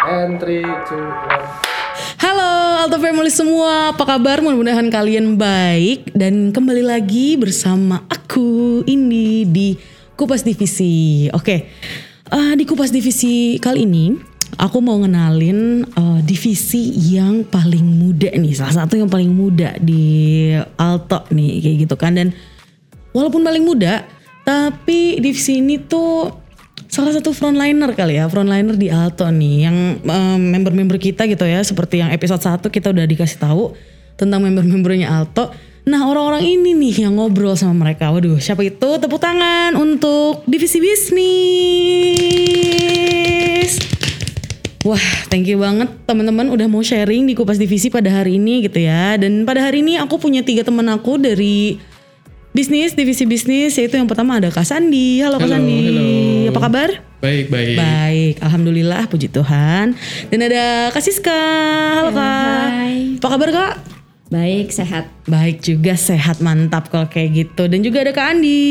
And 0.00 0.40
three, 0.40 0.64
two, 0.88 0.96
one. 0.96 1.44
Halo 2.16 2.80
Alto 2.80 2.96
Family 2.96 3.28
semua, 3.28 3.92
apa 3.92 4.08
kabar? 4.08 4.40
Mudah-mudahan 4.40 4.88
kalian 4.88 5.36
baik 5.36 6.16
dan 6.16 6.56
kembali 6.56 6.80
lagi 6.80 7.36
bersama 7.36 8.08
aku 8.08 8.80
ini 8.88 9.44
di 9.44 9.76
Kupas 10.16 10.40
Divisi. 10.40 11.28
Oke, 11.36 11.68
eh, 12.32 12.52
di 12.56 12.64
Kupas 12.64 12.88
Divisi 12.88 13.60
kali 13.60 13.84
ini 13.84 14.16
aku 14.56 14.80
mau 14.80 14.96
ngenalin 15.04 15.84
eh, 15.84 16.20
divisi 16.24 16.96
yang 17.12 17.44
paling 17.44 17.84
muda 17.84 18.32
nih, 18.32 18.56
salah 18.56 18.88
satu 18.88 18.96
yang 18.96 19.12
paling 19.12 19.28
muda 19.28 19.76
di 19.76 20.48
Alto 20.80 21.28
nih 21.28 21.60
kayak 21.60 21.76
gitu 21.84 21.94
kan 22.00 22.16
dan 22.16 22.32
walaupun 23.12 23.44
paling 23.44 23.68
muda, 23.68 24.08
tapi 24.48 25.20
divisi 25.20 25.60
ini 25.60 25.76
tuh 25.76 26.48
salah 26.90 27.14
satu 27.14 27.30
frontliner 27.30 27.94
kali 27.94 28.18
ya, 28.18 28.26
frontliner 28.26 28.74
di 28.74 28.90
Alto 28.90 29.30
nih 29.30 29.70
yang 29.70 30.02
em, 30.02 30.40
member-member 30.50 30.98
kita 30.98 31.30
gitu 31.30 31.46
ya, 31.46 31.62
seperti 31.62 32.02
yang 32.02 32.10
episode 32.10 32.42
1 32.42 32.66
kita 32.66 32.90
udah 32.90 33.06
dikasih 33.06 33.38
tahu 33.38 33.78
tentang 34.18 34.42
member-membernya 34.42 35.06
Alto. 35.08 35.54
Nah, 35.88 36.04
orang-orang 36.04 36.44
ini 36.44 36.76
nih 36.76 37.08
yang 37.08 37.16
ngobrol 37.16 37.56
sama 37.56 37.72
mereka. 37.72 38.12
Waduh, 38.12 38.36
siapa 38.36 38.60
itu? 38.60 39.00
Tepuk 39.00 39.16
tangan 39.16 39.72
untuk 39.80 40.44
divisi 40.44 40.76
bisnis. 40.76 41.80
Wah, 44.84 45.00
thank 45.32 45.48
you 45.48 45.56
banget 45.56 45.88
teman-teman 46.04 46.52
udah 46.52 46.68
mau 46.68 46.84
sharing 46.84 47.24
di 47.24 47.32
Kupas 47.32 47.56
Divisi 47.56 47.88
pada 47.88 48.12
hari 48.12 48.36
ini 48.36 48.64
gitu 48.68 48.76
ya. 48.80 49.16
Dan 49.16 49.48
pada 49.48 49.64
hari 49.64 49.80
ini 49.80 49.96
aku 49.96 50.20
punya 50.20 50.44
tiga 50.44 50.64
teman 50.64 50.88
aku 50.92 51.16
dari 51.16 51.80
bisnis, 52.50 52.98
divisi 52.98 53.24
bisnis, 53.26 53.78
yaitu 53.78 53.94
yang 53.94 54.10
pertama 54.10 54.38
ada 54.42 54.50
Kak 54.50 54.66
Sandi. 54.66 55.22
Halo, 55.22 55.38
Kak 55.38 55.50
Sandi. 55.50 55.78
halo. 55.86 56.06
Apa 56.50 56.60
kabar? 56.66 56.88
Baik, 57.20 57.46
baik. 57.52 57.76
Baik, 57.76 58.34
alhamdulillah, 58.42 59.06
puji 59.06 59.28
Tuhan. 59.30 59.94
Dan 60.32 60.38
ada 60.40 60.90
Kak 60.90 61.02
Siska. 61.04 61.42
Halo 62.02 62.10
Kak. 62.16 62.68
Hai. 62.74 63.20
Apa 63.20 63.28
kabar 63.28 63.48
Kak? 63.52 63.99
Baik, 64.30 64.70
sehat. 64.70 65.10
Baik 65.26 65.58
juga, 65.58 65.98
sehat, 65.98 66.38
mantap 66.38 66.86
kalau 66.86 67.10
kayak 67.10 67.34
gitu. 67.34 67.66
Dan 67.66 67.82
juga 67.82 68.06
ada 68.06 68.14
Kak 68.14 68.38
Andi. 68.38 68.62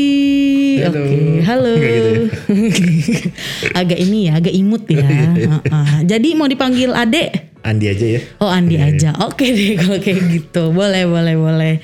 Halo. 0.80 1.04
Oke, 1.04 1.20
halo. 1.44 1.72
Gitu 1.76 2.08
ya? 2.08 2.20
agak 3.84 3.98
ini 4.00 4.18
ya, 4.32 4.40
agak 4.40 4.56
imut 4.56 4.88
ya. 4.88 5.04
Heeh. 5.04 6.08
Jadi 6.08 6.28
mau 6.32 6.48
dipanggil 6.48 6.96
Ade? 6.96 7.52
Andi 7.60 7.92
aja 7.92 8.06
ya. 8.08 8.20
Oh 8.40 8.48
Andi 8.48 8.80
aja, 8.80 9.12
oke 9.20 9.44
deh 9.44 9.76
kalau 9.76 10.00
kayak 10.00 10.32
gitu, 10.32 10.72
boleh 10.72 11.04
boleh 11.04 11.36
boleh. 11.36 11.74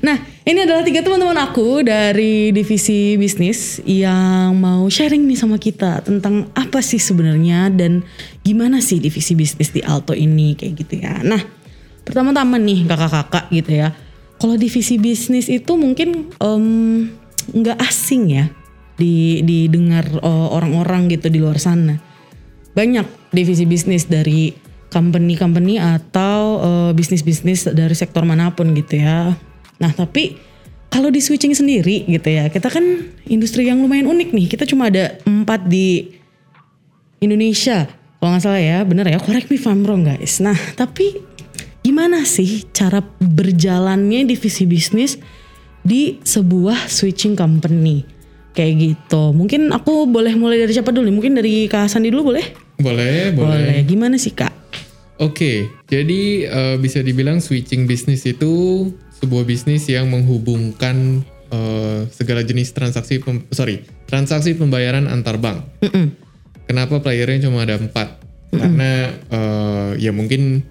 Nah 0.00 0.16
ini 0.48 0.64
adalah 0.64 0.80
tiga 0.80 1.04
teman-teman 1.04 1.36
aku 1.36 1.84
dari 1.84 2.56
divisi 2.56 3.20
bisnis 3.20 3.84
yang 3.84 4.56
mau 4.56 4.88
sharing 4.88 5.28
nih 5.28 5.36
sama 5.36 5.60
kita 5.60 6.00
tentang 6.08 6.48
apa 6.56 6.80
sih 6.80 6.96
sebenarnya 6.96 7.68
dan 7.68 8.00
gimana 8.40 8.80
sih 8.80 8.96
divisi 8.96 9.36
bisnis 9.36 9.76
di 9.76 9.84
Alto 9.84 10.16
ini 10.16 10.56
kayak 10.56 10.72
gitu 10.72 11.04
ya. 11.04 11.20
Nah 11.20 11.55
pertama-tama 12.06 12.56
nih 12.56 12.86
kakak-kakak 12.86 13.50
gitu 13.50 13.82
ya, 13.82 13.88
kalau 14.38 14.54
divisi 14.54 14.96
bisnis 14.96 15.50
itu 15.50 15.74
mungkin 15.74 16.30
nggak 17.50 17.78
asing 17.82 18.22
ya 18.30 18.46
di 18.96 19.44
didengar 19.44 20.08
eh, 20.08 20.48
orang-orang 20.54 21.12
gitu 21.12 21.28
di 21.28 21.42
luar 21.42 21.60
sana 21.60 22.00
banyak 22.72 23.32
divisi 23.32 23.64
bisnis 23.68 24.08
dari 24.08 24.52
company-company 24.92 25.80
atau 25.80 26.40
eh, 26.60 26.90
bisnis-bisnis 26.92 27.68
dari 27.72 27.96
sektor 27.96 28.24
mana 28.24 28.52
pun 28.52 28.76
gitu 28.76 29.00
ya. 29.00 29.32
Nah 29.80 29.92
tapi 29.92 30.36
kalau 30.92 31.12
di 31.12 31.20
switching 31.20 31.52
sendiri 31.52 32.08
gitu 32.08 32.28
ya, 32.30 32.48
kita 32.48 32.72
kan 32.72 32.84
industri 33.28 33.68
yang 33.68 33.84
lumayan 33.84 34.08
unik 34.08 34.32
nih. 34.32 34.46
Kita 34.48 34.64
cuma 34.64 34.88
ada 34.88 35.18
empat 35.28 35.68
di 35.68 36.08
Indonesia. 37.20 37.84
Kalau 38.16 38.32
nggak 38.32 38.44
salah 38.44 38.62
ya, 38.62 38.80
bener 38.86 39.04
ya. 39.04 39.20
Correct 39.20 39.52
me 39.52 39.60
if 39.60 39.68
I'm 39.68 39.84
wrong 39.84 40.08
guys. 40.08 40.40
Nah 40.40 40.56
tapi 40.76 41.20
gimana 41.86 42.26
sih 42.26 42.66
cara 42.74 42.98
berjalannya 43.22 44.26
divisi 44.26 44.66
bisnis 44.66 45.22
di 45.86 46.18
sebuah 46.18 46.90
switching 46.90 47.38
company? 47.38 48.02
Kayak 48.58 48.74
gitu. 48.74 49.30
Mungkin 49.30 49.70
aku 49.70 50.10
boleh 50.10 50.34
mulai 50.34 50.58
dari 50.58 50.74
siapa 50.74 50.90
dulu? 50.90 51.06
nih? 51.06 51.14
Mungkin 51.14 51.32
dari 51.38 51.54
Kak 51.70 51.86
Sandi 51.86 52.10
dulu 52.10 52.34
boleh? 52.34 52.42
Boleh, 52.82 53.30
boleh. 53.30 53.62
Boleh. 53.70 53.78
Gimana 53.86 54.18
sih 54.18 54.34
kak? 54.34 54.50
Oke, 55.16 55.70
jadi 55.88 56.22
eh, 56.44 56.76
bisa 56.76 57.00
dibilang 57.00 57.40
switching 57.40 57.88
bisnis 57.88 58.26
itu 58.28 58.90
sebuah 59.22 59.48
bisnis 59.48 59.88
yang 59.88 60.12
menghubungkan 60.12 61.24
eh, 61.48 62.04
segala 62.12 62.44
jenis 62.44 62.74
transaksi, 62.76 63.22
pem- 63.22 63.46
sorry, 63.48 63.80
transaksi 64.10 64.52
pembayaran 64.58 65.08
antar 65.08 65.40
bank. 65.40 65.64
Mm-mm. 65.86 66.12
Kenapa 66.68 67.00
playernya 67.00 67.48
cuma 67.48 67.64
ada 67.64 67.78
empat? 67.80 68.20
Karena 68.52 69.08
eh, 69.30 69.90
ya 70.04 70.12
mungkin 70.12 70.66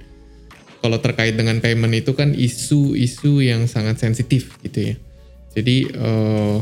kalau 0.85 1.01
terkait 1.01 1.33
dengan 1.33 1.57
payment 1.57 1.97
itu 1.97 2.13
kan 2.13 2.37
isu-isu 2.37 3.41
yang 3.41 3.65
sangat 3.65 3.97
sensitif 3.97 4.53
gitu 4.61 4.93
ya. 4.93 4.95
Jadi 5.57 5.89
eh, 5.89 6.57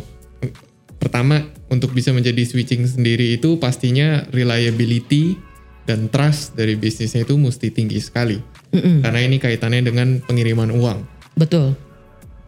pertama 0.96 1.44
untuk 1.68 1.92
bisa 1.92 2.16
menjadi 2.16 2.40
switching 2.48 2.88
sendiri 2.88 3.36
itu 3.36 3.60
pastinya 3.60 4.24
reliability 4.32 5.36
dan 5.84 6.08
trust 6.08 6.56
dari 6.56 6.80
bisnisnya 6.80 7.28
itu 7.28 7.36
mesti 7.36 7.68
tinggi 7.68 8.00
sekali. 8.00 8.40
Mm-mm. 8.72 9.04
Karena 9.04 9.20
ini 9.28 9.44
kaitannya 9.44 9.84
dengan 9.84 10.24
pengiriman 10.24 10.72
uang. 10.72 11.04
Betul. 11.36 11.76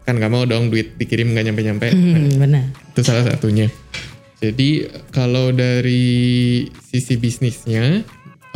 Kan 0.08 0.16
gak 0.16 0.32
mau 0.32 0.48
dong 0.48 0.72
duit 0.72 0.96
dikirim 0.96 1.36
nggak 1.36 1.52
nyampe-nyampe. 1.52 1.92
Hmm, 1.92 2.40
benar. 2.40 2.72
Itu 2.96 3.04
salah 3.04 3.28
satunya. 3.28 3.68
Jadi 4.40 4.88
kalau 5.12 5.52
dari 5.52 6.64
sisi 6.88 7.20
bisnisnya, 7.20 8.00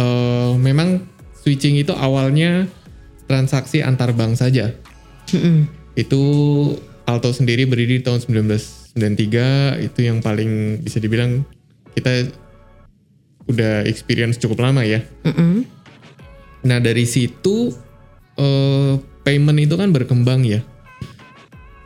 eh, 0.00 0.52
memang 0.56 1.04
switching 1.44 1.76
itu 1.76 1.92
awalnya 1.92 2.64
transaksi 3.30 3.86
antar 3.86 4.10
bank 4.10 4.34
saja. 4.34 4.74
Itu 5.94 6.22
Alto 7.06 7.30
sendiri 7.30 7.66
berdiri 7.70 8.02
di 8.02 8.04
tahun 8.06 8.22
1993, 8.26 9.86
itu 9.86 9.98
yang 10.02 10.18
paling 10.18 10.82
bisa 10.82 10.98
dibilang 10.98 11.46
kita 11.94 12.30
udah 13.50 13.86
experience 13.86 14.38
cukup 14.38 14.66
lama 14.66 14.82
ya. 14.82 15.02
Nah 16.66 16.78
dari 16.82 17.06
situ 17.06 17.74
eh, 18.38 18.92
payment 19.22 19.58
itu 19.58 19.74
kan 19.78 19.90
berkembang 19.90 20.46
ya. 20.46 20.62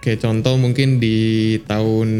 Kayak 0.05 0.28
contoh 0.28 0.61
mungkin 0.61 1.00
di 1.00 1.56
tahun 1.65 2.11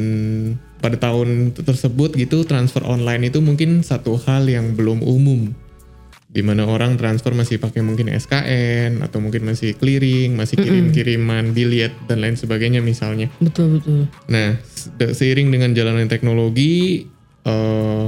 pada 0.80 0.96
tahun 1.00 1.52
tersebut 1.56 2.16
gitu 2.16 2.44
transfer 2.44 2.84
online 2.84 3.28
itu 3.28 3.41
mungkin 3.44 3.84
satu 3.84 4.16
hal 4.24 4.48
yang 4.48 4.72
belum 4.76 5.04
umum. 5.04 5.52
Di 6.34 6.43
mana 6.43 6.67
orang 6.67 6.99
transfer 6.99 7.31
masih 7.31 7.62
pakai 7.62 7.87
mungkin 7.87 8.11
SKN 8.11 9.06
atau 9.06 9.22
mungkin 9.22 9.47
masih 9.47 9.78
clearing, 9.78 10.34
masih 10.34 10.59
kirim-kiriman 10.59 11.55
biliet 11.55 11.95
dan 12.11 12.19
lain 12.27 12.34
sebagainya 12.34 12.83
misalnya. 12.83 13.31
Betul 13.39 13.78
betul. 13.78 14.11
Nah, 14.27 14.59
se- 14.67 15.15
seiring 15.15 15.55
dengan 15.55 15.71
jalannya 15.78 16.11
teknologi, 16.11 17.06
eh, 17.47 18.06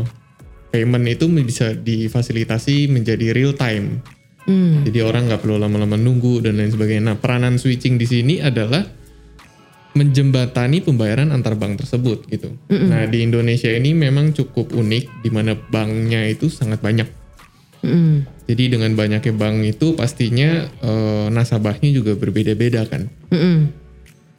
payment 0.74 1.06
itu 1.06 1.30
bisa 1.30 1.78
difasilitasi 1.78 2.90
menjadi 2.90 3.30
real 3.30 3.54
time. 3.54 4.02
Hmm. 4.46 4.82
Jadi 4.82 4.98
orang 5.06 5.30
nggak 5.30 5.46
perlu 5.46 5.62
lama-lama 5.62 5.94
nunggu 5.94 6.42
dan 6.42 6.58
lain 6.58 6.74
sebagainya. 6.74 7.14
Nah, 7.14 7.16
peranan 7.22 7.62
switching 7.62 7.94
di 7.94 8.06
sini 8.10 8.34
adalah 8.42 8.82
menjembatani 9.96 10.84
pembayaran 10.84 11.32
antar 11.32 11.56
bank 11.56 11.80
tersebut 11.80 12.28
gitu. 12.28 12.52
Nah, 12.68 13.08
di 13.08 13.24
Indonesia 13.24 13.72
ini 13.72 13.96
memang 13.96 14.36
cukup 14.36 14.76
unik 14.76 15.24
di 15.24 15.30
mana 15.32 15.56
banknya 15.56 16.28
itu 16.28 16.52
sangat 16.52 16.84
banyak. 16.84 17.08
Mm-mm. 17.86 18.26
Jadi 18.46 18.74
dengan 18.74 18.94
banyaknya 18.98 19.34
bank 19.34 19.62
itu 19.62 19.94
pastinya 19.94 20.66
eh, 20.66 21.26
nasabahnya 21.30 21.90
juga 21.94 22.18
berbeda-beda 22.18 22.82
kan. 22.90 23.06
Mm-mm. 23.30 23.70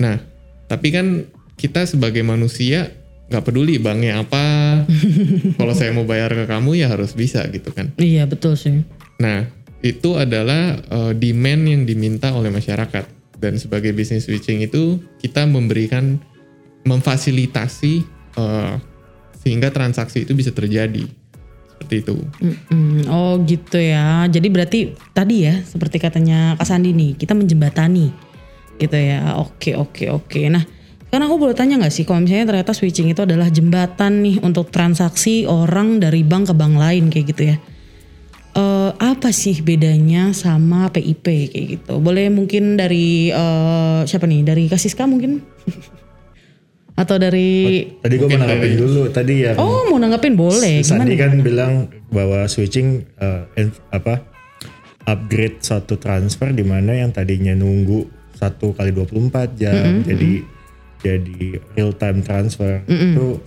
Nah, 0.04 0.20
tapi 0.68 0.92
kan 0.92 1.26
kita 1.56 1.88
sebagai 1.88 2.22
manusia 2.22 2.92
nggak 3.28 3.44
peduli 3.44 3.80
banknya 3.80 4.24
apa. 4.24 4.46
Kalau 5.60 5.74
saya 5.76 5.92
mau 5.96 6.04
bayar 6.08 6.32
ke 6.32 6.46
kamu 6.48 6.80
ya 6.80 6.92
harus 6.92 7.16
bisa 7.16 7.44
gitu 7.52 7.72
kan. 7.72 7.92
Iya 8.00 8.28
betul 8.28 8.56
sih. 8.56 8.84
Nah, 9.20 9.48
itu 9.84 10.16
adalah 10.16 10.80
eh, 10.80 11.14
demand 11.16 11.64
yang 11.68 11.82
diminta 11.88 12.36
oleh 12.36 12.52
masyarakat. 12.52 13.16
Dan 13.38 13.62
sebagai 13.62 13.94
bisnis 13.94 14.26
switching 14.26 14.66
itu 14.66 14.98
kita 15.22 15.46
memberikan 15.46 16.18
memfasilitasi 16.88 17.94
eh, 18.40 18.76
sehingga 19.44 19.70
transaksi 19.72 20.26
itu 20.26 20.34
bisa 20.34 20.52
terjadi. 20.52 21.08
Seperti 21.78 21.96
itu. 22.02 22.16
Mm-mm. 22.42 23.06
Oh 23.06 23.38
gitu 23.46 23.78
ya. 23.78 24.26
Jadi 24.26 24.48
berarti 24.50 24.80
tadi 25.14 25.46
ya 25.46 25.62
seperti 25.62 26.02
katanya 26.02 26.58
Kak 26.58 26.66
Sandi 26.66 26.90
nih 26.92 27.14
kita 27.14 27.38
menjembatani 27.38 28.10
gitu 28.82 28.98
ya. 28.98 29.38
Oke 29.38 29.78
oke 29.78 30.10
oke. 30.10 30.42
Nah 30.50 30.66
karena 31.08 31.30
aku 31.30 31.38
boleh 31.38 31.56
tanya 31.56 31.78
nggak 31.78 31.94
sih 31.94 32.04
kalau 32.04 32.26
misalnya 32.26 32.50
ternyata 32.50 32.74
switching 32.74 33.14
itu 33.14 33.24
adalah 33.24 33.48
jembatan 33.48 34.26
nih 34.26 34.42
untuk 34.42 34.74
transaksi 34.74 35.46
orang 35.46 36.02
dari 36.02 36.26
bank 36.26 36.50
ke 36.50 36.54
bank 36.58 36.76
lain 36.76 37.14
kayak 37.14 37.26
gitu 37.32 37.44
ya. 37.54 37.58
Eh, 38.58 38.92
apa 38.98 39.30
sih 39.30 39.62
bedanya 39.62 40.34
sama 40.34 40.90
PIP 40.90 41.54
kayak 41.54 41.66
gitu? 41.78 42.02
Boleh 42.02 42.34
mungkin 42.34 42.74
dari 42.74 43.30
eh, 43.30 44.00
siapa 44.10 44.26
nih? 44.26 44.42
Dari 44.42 44.66
Kasiska 44.66 45.06
mungkin? 45.06 45.46
Atau 46.98 47.16
dari 47.16 47.86
Tadi 48.02 48.14
gue 48.18 48.26
mau 48.26 48.36
nanggapin 48.36 48.74
dulu 48.76 49.02
tadi 49.08 49.46
yang 49.46 49.56
Oh, 49.56 49.86
mau 49.86 49.98
nanggepin 49.98 50.34
boleh. 50.34 50.82
Gimana? 50.82 51.06
Sandi 51.06 51.16
kan 51.16 51.32
bilang 51.40 51.74
bahwa 52.10 52.50
switching 52.50 53.06
uh, 53.16 53.46
in- 53.54 53.78
apa 53.90 54.26
upgrade 55.06 55.62
satu 55.62 55.96
transfer 55.96 56.50
di 56.50 56.66
mana 56.66 56.98
yang 56.98 57.10
tadinya 57.10 57.54
nunggu 57.54 58.04
satu 58.34 58.74
kali 58.74 58.92
24 58.92 59.56
jam 59.56 59.74
jadi 60.04 60.32
jadi 61.00 61.38
real 61.74 61.94
time 61.94 62.20
transfer 62.20 62.82
itu 62.88 63.40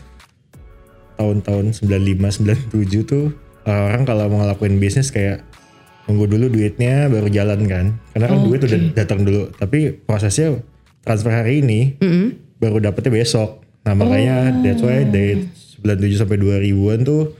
tahun-tahun 1.14 1.76
95 1.76 2.72
97 2.72 3.04
tuh 3.04 3.28
orang-orang 3.62 4.02
kalau 4.04 4.24
mau 4.26 4.38
ngelakuin 4.40 4.78
bisnis 4.78 5.10
kayak 5.10 5.44
nunggu 6.08 6.26
dulu 6.26 6.48
duitnya 6.48 7.06
baru 7.06 7.28
jalan 7.28 7.60
kan. 7.66 7.86
Karena 8.10 8.26
kan 8.26 8.38
duit 8.42 8.60
udah 8.60 8.80
datang 8.94 9.22
dulu. 9.22 9.52
Tapi 9.52 9.94
prosesnya 10.00 10.58
transfer 11.02 11.30
hari 11.30 11.60
ini 11.60 12.00
baru 12.60 12.78
dapetnya 12.78 13.24
besok. 13.24 13.64
Nah 13.82 13.96
makanya 13.96 14.52
that's 14.60 14.84
why 14.84 15.02
dari 15.08 15.48
97 15.80 16.20
sampai 16.20 16.36
2000-an 16.36 17.00
tuh 17.08 17.32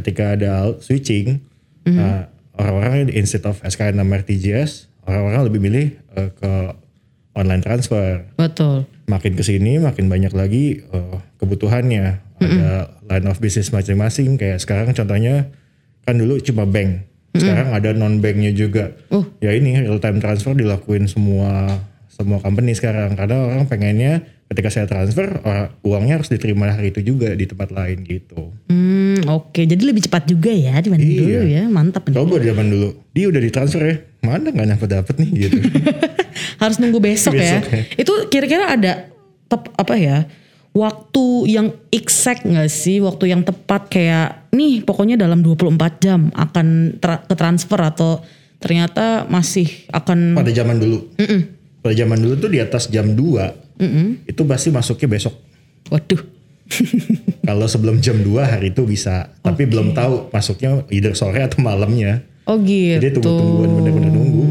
ketika 0.00 0.32
ada 0.32 0.72
switching 0.80 1.44
nah, 1.84 2.32
orang-orang 2.56 3.12
instead 3.12 3.44
of 3.44 3.60
SKN 3.60 4.00
sama 4.00 4.24
RTGS 4.24 4.88
orang-orang 5.06 5.40
lebih 5.50 5.60
milih 5.60 5.86
eh, 6.16 6.30
ke 6.32 6.52
online 7.32 7.62
transfer. 7.64 8.28
Betul. 8.36 8.88
makin 9.10 9.36
ke 9.36 9.44
sini 9.44 9.76
makin 9.76 10.08
banyak 10.08 10.32
lagi 10.32 10.80
eh, 10.82 11.16
kebutuhannya. 11.36 12.32
Ada 12.42 12.90
line 13.06 13.26
of 13.30 13.38
business 13.38 13.70
masing-masing. 13.70 14.34
Kayak 14.34 14.58
sekarang 14.58 14.90
contohnya 14.90 15.52
kan 16.02 16.18
dulu 16.18 16.42
cuma 16.42 16.66
bank. 16.66 17.06
Sekarang 17.32 17.72
ada 17.72 17.94
non 17.94 18.20
banknya 18.20 18.52
juga. 18.52 18.92
Oh. 19.08 19.24
ya 19.40 19.54
ini 19.56 19.78
real 19.78 20.02
time 20.02 20.20
transfer 20.20 20.52
dilakuin 20.52 21.06
semua 21.06 21.80
semua 22.10 22.42
company 22.42 22.74
sekarang. 22.74 23.14
Karena 23.14 23.46
orang 23.46 23.70
pengennya 23.70 24.26
ketika 24.52 24.68
saya 24.68 24.84
transfer 24.84 25.40
orang- 25.40 25.72
uangnya 25.80 26.14
harus 26.14 26.28
diterima 26.28 26.68
hari 26.68 26.88
itu 26.88 27.00
juga 27.02 27.32
di 27.32 27.44
tempat 27.44 27.68
lain 27.68 28.04
gitu 28.04 28.52
Hmm, 28.68 29.24
oke. 29.26 29.56
Jadi 29.58 29.82
lebih 29.82 30.02
cepat 30.02 30.24
juga 30.24 30.48
ya 30.48 30.76
dibanding 30.76 31.08
Iya. 31.08 31.18
dulu 31.18 31.40
ya. 31.46 31.64
Mantap 31.66 32.02
nih. 32.04 32.14
coba 32.14 32.36
zaman 32.38 32.66
dulu 32.66 32.88
dia 33.10 33.26
udah 33.26 33.40
ditransfer 33.40 33.82
ya 33.82 33.96
mana 34.20 34.48
nggak 34.48 34.68
dapat 34.70 34.88
dapat 34.94 35.14
nih 35.18 35.30
gitu 35.42 35.56
Harus 36.62 36.76
nunggu 36.78 36.98
besok, 36.98 37.32
ya. 37.34 37.58
Besok 37.58 37.68
ya. 37.68 37.82
Itu 37.96 38.12
kira-kira 38.28 38.70
ada 38.70 38.92
tep, 39.46 39.72
apa 39.72 39.94
ya? 39.94 40.28
Waktu 40.70 41.24
yang 41.50 41.68
exact 41.88 42.42
nggak 42.42 42.66
sih? 42.66 42.96
Waktu 42.98 43.28
yang 43.28 43.42
tepat 43.42 43.88
kayak 43.88 44.48
nih 44.50 44.80
pokoknya 44.80 45.16
dalam 45.16 45.40
24 45.40 45.68
jam 45.98 46.30
akan 46.30 46.96
tra- 46.96 47.20
ke 47.20 47.34
transfer 47.34 47.76
atau 47.78 48.24
ternyata 48.56 49.26
masih 49.26 49.66
akan 49.90 50.32
pada 50.32 50.48
zaman 50.48 50.78
dulu 50.78 51.10
pada 51.82 51.92
zaman 51.92 52.14
dulu 52.14 52.34
tuh 52.38 52.46
di 52.48 52.56
atas 52.56 52.86
jam 52.86 53.10
2 53.10 53.71
itu 54.26 54.42
pasti 54.46 54.68
masuknya 54.70 55.08
besok 55.18 55.34
waduh. 55.92 56.22
Kalau 57.48 57.66
sebelum 57.68 58.00
jam 58.00 58.16
2 58.16 58.32
hari 58.48 58.72
itu 58.72 58.88
bisa, 58.88 59.28
tapi 59.44 59.68
belum 59.68 59.92
tahu 59.92 60.32
masuknya 60.32 60.88
either 60.88 61.12
sore 61.12 61.44
atau 61.44 61.60
malamnya. 61.60 62.24
Oh 62.48 62.56
gitu. 62.64 62.96
Jadi 62.96 63.20
tunggu-tungguan 63.20 63.70
bener-bener 63.76 64.10
nunggu. 64.14 64.44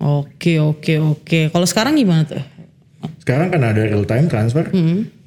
Oke 0.00 0.56
oke 0.56 0.94
oke. 1.00 1.40
Kalau 1.52 1.66
sekarang 1.68 2.00
gimana 2.00 2.24
tuh? 2.24 2.40
Sekarang 3.20 3.52
kan 3.52 3.60
ada 3.60 3.84
real 3.84 4.08
time 4.08 4.32
transfer, 4.32 4.72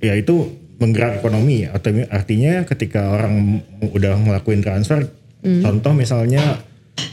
ya 0.02 0.14
itu 0.18 0.50
menggerak 0.82 1.22
ekonomi. 1.22 1.70
Artinya 2.10 2.66
ketika 2.66 3.14
orang 3.14 3.62
udah 3.82 4.18
ngelakuin 4.18 4.66
transfer, 4.66 5.06
contoh 5.42 5.94
misalnya 5.94 6.62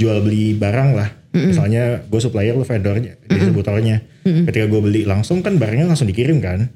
jual 0.01 0.25
beli 0.25 0.57
barang 0.57 0.91
lah, 0.97 1.13
misalnya 1.35 2.07
gue 2.07 2.21
supplier 2.23 2.55
lu 2.55 2.63
vendornya, 2.63 3.19
distributornya. 3.27 4.07
Ketika 4.25 4.71
gue 4.71 4.81
beli 4.81 5.03
langsung 5.05 5.45
kan 5.45 5.59
barangnya 5.59 5.91
langsung 5.91 6.09
dikirim 6.09 6.39
kan. 6.39 6.71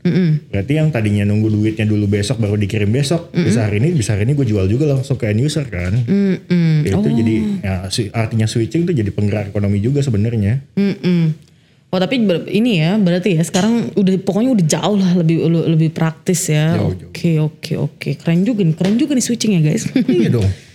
Berarti 0.50 0.72
yang 0.76 0.90
tadinya 0.90 1.24
nunggu 1.24 1.48
duitnya 1.48 1.86
dulu 1.86 2.10
besok 2.10 2.42
baru 2.42 2.58
dikirim 2.58 2.90
besok, 2.90 3.30
bisa 3.32 3.70
hari 3.70 3.78
ini, 3.80 3.94
bisa 3.94 4.18
hari 4.18 4.26
ini 4.28 4.34
gue 4.34 4.44
jual 4.44 4.66
juga 4.66 4.90
langsung 4.90 5.16
ke 5.16 5.30
end 5.30 5.40
user 5.40 5.64
kan. 5.70 5.94
Mm-mm. 5.94 6.84
Itu 6.84 7.08
jadi 7.08 7.34
ya, 7.62 7.74
artinya 8.12 8.46
switching 8.50 8.84
itu 8.84 8.92
jadi 8.92 9.10
penggerak 9.14 9.54
ekonomi 9.54 9.78
juga 9.78 10.02
sebenarnya. 10.02 10.60
Mm-mm. 10.76 11.48
Oh 11.88 11.96
tapi 11.96 12.20
ini 12.52 12.84
ya 12.84 13.00
berarti 13.00 13.40
ya 13.40 13.42
sekarang 13.48 13.96
udah 13.96 14.12
pokoknya 14.20 14.52
udah 14.52 14.66
jauh 14.68 14.96
lah 15.00 15.24
lebih 15.24 15.48
lebih 15.48 15.88
praktis 15.96 16.52
ya. 16.52 16.76
Oke 16.76 17.40
oke 17.40 17.80
oke 17.80 18.10
keren 18.20 18.44
juga 18.44 18.60
nih 18.60 18.76
keren 18.76 19.00
juga 19.00 19.16
nih 19.16 19.24
switching 19.24 19.56
ya 19.56 19.60
guys. 19.64 19.88
iya 20.04 20.28
dong. 20.28 20.44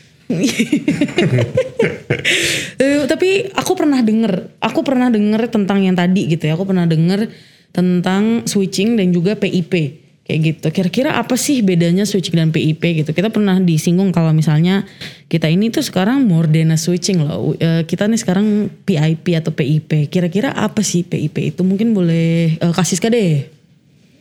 Eh, 2.84 3.04
tapi 3.06 3.52
aku 3.54 3.76
pernah 3.76 4.00
denger, 4.00 4.58
aku 4.64 4.82
pernah 4.82 5.12
denger 5.12 5.52
tentang 5.52 5.84
yang 5.84 5.94
tadi 5.94 6.26
gitu 6.32 6.48
ya. 6.48 6.56
Aku 6.56 6.64
pernah 6.64 6.88
denger 6.88 7.30
tentang 7.74 8.46
switching 8.48 8.96
dan 8.96 9.12
juga 9.12 9.36
PIP 9.36 10.04
kayak 10.24 10.40
gitu. 10.40 10.68
Kira-kira 10.72 11.20
apa 11.20 11.36
sih 11.36 11.60
bedanya 11.60 12.08
switching 12.08 12.40
dan 12.40 12.50
PIP 12.50 13.04
gitu? 13.04 13.12
Kita 13.12 13.28
pernah 13.28 13.60
disinggung 13.60 14.16
kalau 14.16 14.32
misalnya 14.32 14.88
kita 15.28 15.52
ini 15.52 15.68
tuh 15.68 15.84
sekarang 15.84 16.24
more 16.24 16.48
than 16.48 16.72
a 16.72 16.80
switching 16.80 17.24
loh. 17.24 17.54
Eh, 17.60 17.84
kita 17.84 18.08
nih 18.08 18.20
sekarang 18.20 18.72
PIP 18.88 19.26
atau 19.36 19.52
PIP. 19.52 20.08
Kira-kira 20.08 20.56
apa 20.56 20.80
sih 20.80 21.04
PIP 21.04 21.56
itu? 21.56 21.62
Mungkin 21.62 21.92
boleh 21.92 22.56
eh, 22.56 22.74
kasih 22.74 23.04
deh. 23.12 23.52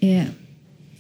Iya, 0.03 0.27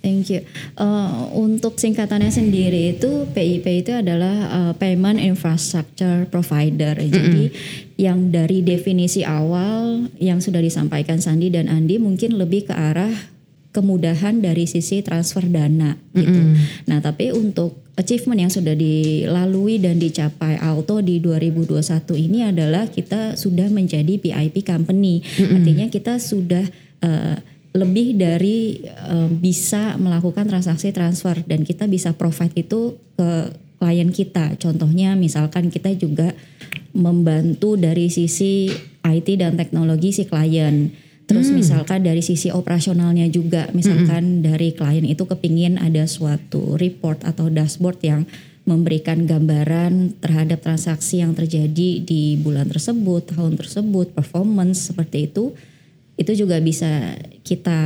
thank 0.02 0.28
you. 0.28 0.42
Eh, 0.76 1.20
untuk 1.32 1.78
singkatannya 1.78 2.28
sendiri 2.28 2.98
itu 2.98 3.24
PIP 3.30 3.86
itu 3.86 3.94
adalah 3.94 4.36
eh, 4.50 4.72
Payment 4.76 5.22
Infrastructure 5.22 6.28
Provider. 6.28 6.98
Jadi 6.98 7.48
yang 7.96 8.34
dari 8.34 8.60
definisi 8.60 9.22
awal 9.22 10.10
yang 10.18 10.42
sudah 10.42 10.58
disampaikan 10.58 11.22
Sandi 11.22 11.48
dan 11.48 11.70
Andi 11.70 12.02
mungkin 12.02 12.36
lebih 12.36 12.68
ke 12.68 12.74
arah 12.74 13.32
kemudahan 13.72 14.44
dari 14.44 14.68
sisi 14.68 15.00
transfer 15.00 15.48
dana 15.48 15.96
gitu. 16.12 16.60
Nah, 16.92 17.00
tapi 17.00 17.32
untuk 17.32 17.80
achievement 17.96 18.44
yang 18.44 18.52
sudah 18.52 18.76
dilalui 18.76 19.80
dan 19.80 19.96
dicapai 19.96 20.60
Alto 20.60 21.00
di 21.00 21.24
2021 21.24 21.80
ini 22.20 22.44
adalah 22.44 22.84
kita 22.92 23.40
sudah 23.40 23.72
menjadi 23.72 24.20
PIP 24.20 24.68
company. 24.68 25.24
Artinya 25.40 25.88
kita 25.88 26.20
sudah 26.20 26.68
eh, 27.00 27.36
lebih 27.72 28.20
dari 28.20 28.84
eh, 28.84 29.30
bisa 29.32 29.96
melakukan 29.96 30.44
transaksi 30.44 30.92
transfer 30.92 31.40
dan 31.48 31.64
kita 31.64 31.88
bisa 31.88 32.12
provide 32.12 32.52
itu 32.56 33.00
ke 33.16 33.30
klien 33.80 34.10
kita. 34.12 34.54
Contohnya 34.60 35.16
misalkan 35.18 35.72
kita 35.72 35.90
juga 35.96 36.36
membantu 36.92 37.74
dari 37.80 38.12
sisi 38.12 38.70
IT 39.02 39.28
dan 39.40 39.58
teknologi 39.58 40.14
si 40.14 40.28
klien. 40.28 40.92
Terus 41.26 41.48
misalkan 41.48 42.04
dari 42.04 42.20
sisi 42.20 42.52
operasionalnya 42.52 43.24
juga, 43.32 43.70
misalkan 43.72 44.44
dari 44.44 44.76
klien 44.76 45.06
itu 45.06 45.24
kepingin 45.24 45.80
ada 45.80 46.04
suatu 46.04 46.76
report 46.76 47.24
atau 47.24 47.48
dashboard 47.48 47.98
yang 48.04 48.28
memberikan 48.62 49.24
gambaran 49.26 50.22
terhadap 50.22 50.62
transaksi 50.62 51.24
yang 51.24 51.32
terjadi 51.34 52.04
di 52.04 52.36
bulan 52.36 52.68
tersebut, 52.68 53.34
tahun 53.34 53.58
tersebut, 53.58 54.14
performance 54.14 54.92
seperti 54.92 55.32
itu, 55.32 55.56
itu 56.22 56.46
juga 56.46 56.62
bisa 56.62 57.18
kita 57.42 57.78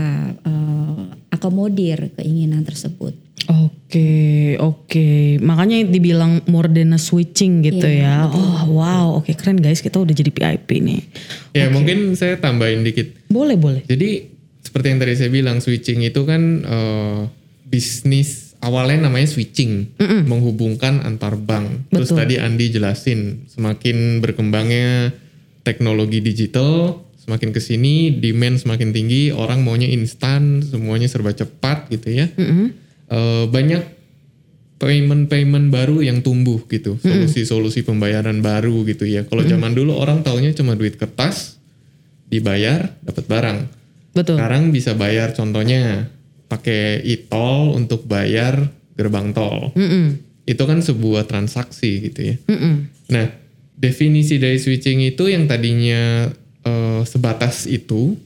eh, 0.45 1.03
akomodir 1.33 2.13
keinginan 2.17 2.63
tersebut. 2.63 3.17
Oke, 3.47 4.59
oke. 4.59 5.39
Makanya 5.39 5.87
dibilang 5.87 6.43
more 6.51 6.67
than 6.67 6.97
a 6.97 7.01
switching 7.01 7.63
gitu 7.63 7.87
ya. 7.87 8.27
Oh, 8.27 8.75
wow. 8.75 9.07
Oke, 9.23 9.39
keren 9.39 9.63
guys. 9.63 9.79
Kita 9.79 10.03
udah 10.03 10.11
jadi 10.11 10.35
PIP 10.35 10.69
nih. 10.83 11.01
Ya 11.55 11.71
mungkin 11.71 12.19
saya 12.19 12.37
tambahin 12.43 12.83
dikit. 12.83 13.15
Boleh, 13.31 13.55
boleh. 13.55 13.87
Jadi 13.87 14.35
seperti 14.67 14.87
yang 14.91 14.99
tadi 14.99 15.15
saya 15.15 15.31
bilang 15.31 15.63
switching 15.63 16.03
itu 16.03 16.27
kan 16.27 16.43
eh, 16.67 17.21
bisnis 17.71 18.47
awalnya 18.67 19.07
namanya 19.07 19.31
switching, 19.31 19.95
menghubungkan 20.31 21.07
antar 21.07 21.39
bank. 21.39 21.87
Terus 21.95 22.11
Betul. 22.11 22.19
tadi 22.19 22.35
Andi 22.43 22.67
jelasin 22.75 23.47
semakin 23.47 24.19
berkembangnya 24.19 25.15
teknologi 25.63 26.19
digital, 26.19 27.06
semakin 27.27 27.51
ke 27.51 27.59
sini 27.59 28.23
demand 28.23 28.63
semakin 28.63 28.95
tinggi, 28.95 29.35
orang 29.35 29.67
maunya 29.67 29.91
instan, 29.91 30.63
semuanya 30.63 31.11
serba 31.11 31.35
cepat 31.35 31.91
gitu 31.91 32.15
ya. 32.15 32.31
Eh, 33.07 33.45
banyak 33.51 33.83
payment-payment 34.77 35.73
baru 35.73 36.05
yang 36.05 36.21
tumbuh 36.21 36.61
gitu, 36.69 37.01
solusi-solusi 37.01 37.83
pembayaran 37.83 38.45
baru 38.45 38.85
gitu 38.85 39.09
ya. 39.09 39.25
Kalau 39.25 39.41
zaman 39.43 39.73
dulu 39.73 39.97
orang 39.97 40.21
taunya 40.21 40.53
cuma 40.53 40.77
duit 40.77 41.01
kertas, 41.01 41.57
dibayar, 42.29 42.93
dapat 43.01 43.25
barang. 43.25 43.59
Betul. 44.13 44.37
Sekarang 44.37 44.73
bisa 44.73 44.93
bayar 44.93 45.33
contohnya 45.33 46.13
pakai 46.47 47.03
e-tol 47.05 47.73
untuk 47.73 48.05
bayar 48.05 48.69
gerbang 48.97 49.33
tol. 49.33 49.73
Mm-mm. 49.77 50.21
Itu 50.45 50.63
kan 50.69 50.85
sebuah 50.85 51.25
transaksi 51.25 52.13
gitu 52.13 52.21
ya. 52.33 52.37
Mm-mm. 52.45 52.75
Nah, 53.13 53.33
definisi 53.77 54.37
dari 54.37 54.61
switching 54.61 55.05
itu 55.09 55.29
yang 55.33 55.49
tadinya 55.49 56.29
eh, 56.67 57.03
sebatas 57.07 57.71
itu 57.71 58.19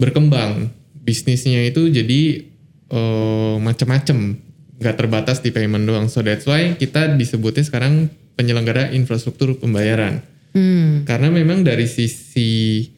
berkembang. 0.00 0.72
Bisnisnya 1.04 1.68
itu 1.68 1.92
jadi 1.92 2.48
eh, 2.88 3.56
macam-macam, 3.60 4.40
nggak 4.80 4.96
terbatas 4.96 5.44
di 5.44 5.52
payment 5.52 5.84
doang. 5.84 6.08
So 6.08 6.24
that's 6.24 6.48
why 6.48 6.80
kita 6.80 7.14
disebutnya 7.20 7.62
sekarang 7.68 8.08
penyelenggara 8.40 8.90
infrastruktur 8.96 9.60
pembayaran. 9.60 10.24
Hmm. 10.56 11.04
Karena 11.04 11.28
memang 11.28 11.66
dari 11.66 11.84
sisi 11.84 12.88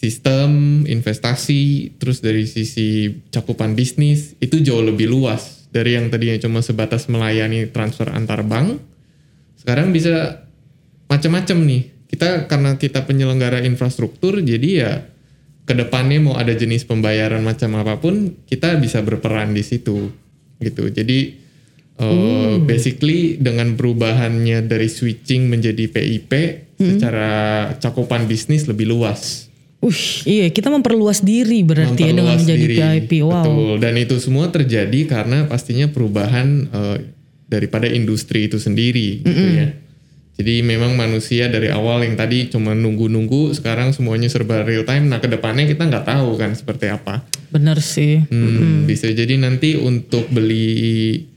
sistem, 0.00 0.82
investasi, 0.88 1.96
terus 2.00 2.24
dari 2.24 2.48
sisi 2.48 3.20
cakupan 3.28 3.76
bisnis 3.76 4.32
itu 4.40 4.64
jauh 4.64 4.80
lebih 4.80 5.12
luas 5.12 5.68
dari 5.68 5.94
yang 5.94 6.08
tadinya 6.08 6.40
cuma 6.40 6.64
sebatas 6.64 7.06
melayani 7.06 7.68
transfer 7.68 8.08
antar 8.08 8.42
bank. 8.42 8.80
Sekarang 9.60 9.92
bisa 9.92 10.44
macam-macam 11.06 11.58
nih. 11.68 11.82
Kita 12.10 12.50
karena 12.50 12.74
kita 12.74 13.06
penyelenggara 13.06 13.62
infrastruktur, 13.62 14.42
jadi 14.42 14.68
ya 14.74 14.92
ke 15.62 15.78
depannya 15.78 16.18
mau 16.18 16.34
ada 16.34 16.50
jenis 16.50 16.82
pembayaran 16.82 17.46
macam 17.46 17.78
apa 17.78 18.02
pun, 18.02 18.34
kita 18.50 18.74
bisa 18.82 18.98
berperan 19.06 19.54
di 19.54 19.62
situ, 19.62 20.10
gitu. 20.58 20.90
Jadi 20.90 21.38
uh, 22.02 22.58
basically 22.66 23.38
dengan 23.38 23.78
perubahannya 23.78 24.66
dari 24.66 24.90
switching 24.90 25.46
menjadi 25.46 25.86
PIP, 25.86 26.32
secara 26.80 27.30
cakupan 27.76 28.24
bisnis 28.24 28.64
lebih 28.64 28.88
luas. 28.88 29.52
Uh, 29.80 29.96
iya 30.28 30.52
kita 30.52 30.68
memperluas 30.68 31.24
diri 31.24 31.64
berarti 31.64 32.04
ya 32.04 32.12
dengan 32.12 32.36
Memperluas 32.36 32.40
menjadi 32.44 32.66
diri. 32.66 32.76
PIP. 32.76 33.12
Wow. 33.24 33.32
Betul. 33.32 33.74
Dan 33.80 33.94
itu 33.96 34.16
semua 34.20 34.46
terjadi 34.52 35.00
karena 35.08 35.38
pastinya 35.48 35.88
perubahan 35.88 36.68
eh, 36.68 36.98
daripada 37.48 37.88
industri 37.88 38.48
itu 38.48 38.60
sendiri 38.60 39.24
gitu 39.24 39.46
ya. 39.56 39.68
Jadi 40.40 40.64
memang 40.64 40.96
manusia 40.96 41.52
dari 41.52 41.68
awal 41.68 42.00
yang 42.00 42.16
tadi 42.16 42.48
cuma 42.48 42.72
nunggu-nunggu, 42.72 43.52
sekarang 43.52 43.92
semuanya 43.92 44.32
serba 44.32 44.64
real 44.64 44.88
time. 44.88 45.12
Nah 45.12 45.20
ke 45.20 45.28
depannya 45.28 45.68
kita 45.68 45.84
nggak 45.84 46.08
tahu 46.08 46.40
kan 46.40 46.56
seperti 46.56 46.88
apa. 46.88 47.20
Bener 47.52 47.76
sih. 47.84 48.24
Hmm, 48.32 48.88
Bisa 48.88 49.12
jadi 49.12 49.36
nanti 49.36 49.76
untuk 49.76 50.32
beli, 50.32 51.28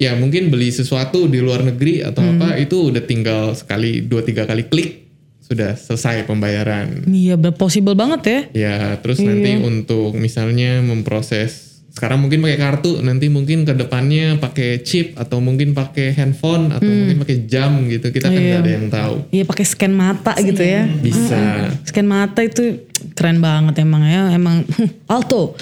ya 0.00 0.16
mungkin 0.16 0.48
beli 0.48 0.72
sesuatu 0.72 1.28
di 1.28 1.36
luar 1.44 1.68
negeri 1.68 2.00
atau 2.00 2.24
apa 2.24 2.56
itu 2.56 2.88
udah 2.88 3.04
tinggal 3.04 3.52
sekali 3.52 4.00
dua 4.00 4.24
tiga 4.24 4.48
kali 4.48 4.64
klik 4.72 5.04
sudah 5.44 5.76
selesai 5.76 6.24
pembayaran. 6.24 7.04
Iya, 7.10 7.36
possible 7.52 7.92
banget 7.98 8.20
ya. 8.24 8.40
Ya, 8.54 8.76
terus 9.02 9.20
nanti 9.20 9.58
untuk 9.60 10.16
misalnya 10.16 10.80
memproses 10.80 11.69
sekarang 11.90 12.22
mungkin 12.22 12.38
pakai 12.38 12.56
kartu, 12.56 13.02
nanti 13.02 13.26
mungkin 13.26 13.66
ke 13.66 13.74
depannya 13.74 14.38
pakai 14.38 14.78
chip 14.80 15.18
atau 15.18 15.42
mungkin 15.42 15.74
pakai 15.74 16.14
handphone 16.14 16.70
atau 16.70 16.86
mungkin 16.86 17.18
pakai 17.18 17.50
jam 17.50 17.82
gitu. 17.86 18.14
Kita 18.14 18.30
kan 18.30 18.38
nggak 18.38 18.62
ada 18.62 18.70
yang 18.70 18.86
tahu. 18.86 19.14
Iya 19.34 19.42
pakai 19.42 19.64
scan 19.66 19.90
mata 19.90 20.32
gitu 20.38 20.62
ya. 20.62 20.86
Bisa. 20.86 21.66
Scan 21.90 22.06
mata 22.06 22.46
itu 22.46 22.86
keren 23.18 23.42
banget 23.42 23.82
emang 23.82 24.06
ya. 24.06 24.30
Emang 24.30 24.62
alto. 25.12 25.58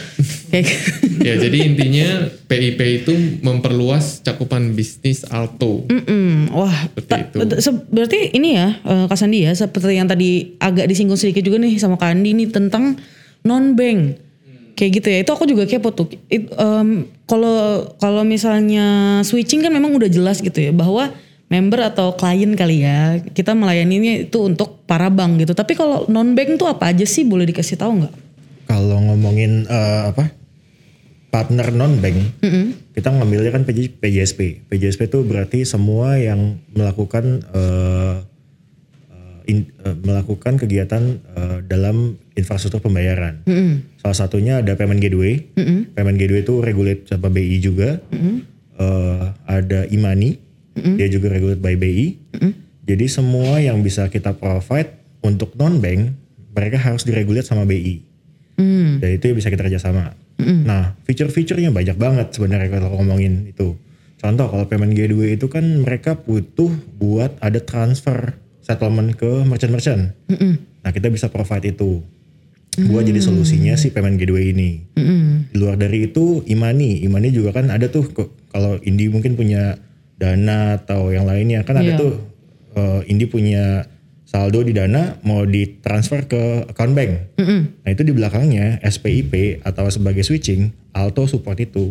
Kayak 0.52 0.68
ya, 1.26 1.34
jadi 1.40 1.58
intinya 1.64 2.08
PIP 2.44 2.80
itu 3.04 3.12
memperluas 3.40 4.20
cakupan 4.20 4.72
bisnis 4.72 5.24
Alto. 5.28 5.88
Mm-mm. 5.88 6.52
Wah, 6.52 6.88
Seperti 6.92 7.08
ta- 7.08 7.56
itu. 7.56 7.72
berarti 7.88 8.18
ini 8.32 8.56
ya 8.56 8.76
eh, 8.80 9.04
Kak 9.08 9.16
Sandi 9.16 9.44
ya 9.44 9.52
seperti 9.52 9.96
yang 9.96 10.08
tadi 10.08 10.56
agak 10.56 10.88
disinggung 10.88 11.16
sedikit 11.16 11.40
juga 11.40 11.60
nih 11.60 11.76
sama 11.76 11.96
Kak 11.96 12.12
Andi 12.12 12.36
nih 12.36 12.48
tentang 12.48 12.96
non 13.44 13.72
bank 13.72 14.27
kayak 14.78 15.02
gitu 15.02 15.08
ya. 15.10 15.18
Itu 15.26 15.34
aku 15.34 15.44
juga 15.44 15.66
kepo 15.66 15.90
tuh. 15.90 16.06
It- 16.30 16.54
em, 16.54 17.10
Kalau 17.26 17.84
kalau 18.00 18.24
misalnya 18.24 19.20
switching 19.20 19.60
kan 19.60 19.68
memang 19.68 19.92
udah 19.92 20.08
jelas 20.08 20.40
gitu 20.40 20.64
ya 20.64 20.72
bahwa 20.72 21.12
member 21.52 21.80
atau 21.84 22.16
klien 22.16 22.56
kali 22.56 22.80
ya 22.80 23.20
kita 23.20 23.52
melayaninya 23.52 24.24
itu 24.24 24.38
untuk 24.40 24.86
para 24.88 25.12
bank 25.12 25.44
gitu. 25.44 25.52
Tapi 25.52 25.76
kalau 25.76 26.08
non 26.08 26.32
bank 26.32 26.56
tuh 26.56 26.72
apa 26.72 26.88
aja 26.88 27.04
sih 27.04 27.28
boleh 27.28 27.44
dikasih 27.44 27.76
tahu 27.76 28.00
nggak? 28.00 28.14
Kalau 28.64 28.96
ngomongin 29.02 29.68
eh, 29.68 30.02
apa 30.08 30.32
partner 31.28 31.68
non 31.68 32.00
bank, 32.00 32.40
kita 32.96 33.12
ngambilnya 33.12 33.52
kan 33.52 33.68
PJ, 33.68 34.00
PJSP. 34.00 34.64
PJSP 34.64 35.12
itu 35.12 35.20
berarti 35.20 35.68
semua 35.68 36.16
yang 36.16 36.56
melakukan 36.72 37.44
eh, 37.52 38.24
in- 39.48 39.72
eh, 39.80 39.96
melakukan 39.98 40.54
kegiatan 40.54 41.02
eh, 41.18 41.58
dalam 41.64 42.14
infrastruktur 42.32 42.78
pembayaran. 42.78 43.42
Salah 43.98 44.14
satunya 44.14 44.60
ada 44.60 44.76
payment 44.76 45.00
gateway. 45.00 45.42
Payment 45.90 46.14
gateway 46.14 46.44
itu 46.44 46.60
regulate 46.60 47.08
sama 47.08 47.26
BI 47.26 47.58
juga. 47.58 47.98
Eh, 48.78 49.24
ada 49.44 49.88
imani, 49.88 50.38
dia 50.94 51.08
juga 51.08 51.26
regulate 51.28 51.58
by 51.58 51.74
BI. 51.74 52.06
Jadi 52.84 53.04
semua 53.04 53.58
yang 53.58 53.82
bisa 53.82 54.06
kita 54.06 54.32
provide 54.32 54.94
untuk 55.20 55.52
non 55.54 55.76
bank, 55.76 56.14
mereka 56.52 56.78
harus 56.78 57.02
diregulate 57.02 57.44
sama 57.44 57.64
BI. 57.64 57.98
Dan 58.98 59.10
itu 59.12 59.32
bisa 59.32 59.48
kita 59.48 59.62
kerjasama. 59.62 60.14
Nah, 60.62 60.94
fitur-fiturnya 61.02 61.68
banyak 61.68 61.94
banget 61.94 62.30
sebenarnya 62.30 62.70
kalau 62.70 62.94
ngomongin 62.94 63.50
itu. 63.50 63.74
Contoh 64.16 64.46
kalau 64.46 64.64
payment 64.64 64.94
gateway 64.94 65.34
itu 65.34 65.46
kan 65.46 65.62
mereka 65.82 66.14
butuh 66.14 66.70
buat 66.94 67.34
ada 67.38 67.58
transfer 67.58 68.38
settlement 68.68 69.08
ke 69.10 69.42
merchant-merchant. 69.42 70.12
Nah, 70.78 70.90
kita 70.92 71.08
bisa 71.08 71.26
provide 71.26 71.72
itu. 71.72 72.04
Buat 72.78 73.04
jadi 73.04 73.18
solusinya 73.18 73.74
si 73.74 73.88
payment 73.88 74.14
gateway 74.14 74.52
ini. 74.52 74.84
Di 75.48 75.56
luar 75.56 75.74
dari 75.74 76.06
itu, 76.06 76.44
Imani. 76.44 77.00
Imani 77.00 77.32
juga 77.32 77.50
kan 77.50 77.66
ada 77.68 77.88
tuh 77.88 78.12
kalau 78.46 78.76
Indi 78.78 79.08
mungkin 79.08 79.34
punya 79.34 79.80
dana 80.14 80.76
atau 80.76 81.08
yang 81.08 81.24
lainnya 81.24 81.62
kan 81.62 81.74
ada 81.76 81.88
Iya. 81.88 81.98
tuh 81.98 82.12
eh, 82.74 83.00
Indi 83.06 83.26
punya 83.26 83.82
saldo 84.22 84.60
di 84.60 84.70
dana 84.70 85.16
mau 85.22 85.42
ditransfer 85.42 86.28
ke 86.28 86.42
account 86.68 86.92
bank. 86.92 87.10
Nah 87.80 87.90
itu 87.90 88.04
di 88.04 88.12
belakangnya 88.12 88.78
SPIP 88.80 89.64
atau 89.64 89.88
sebagai 89.88 90.22
switching 90.22 90.68
Alto 90.92 91.24
support 91.24 91.56
itu. 91.56 91.90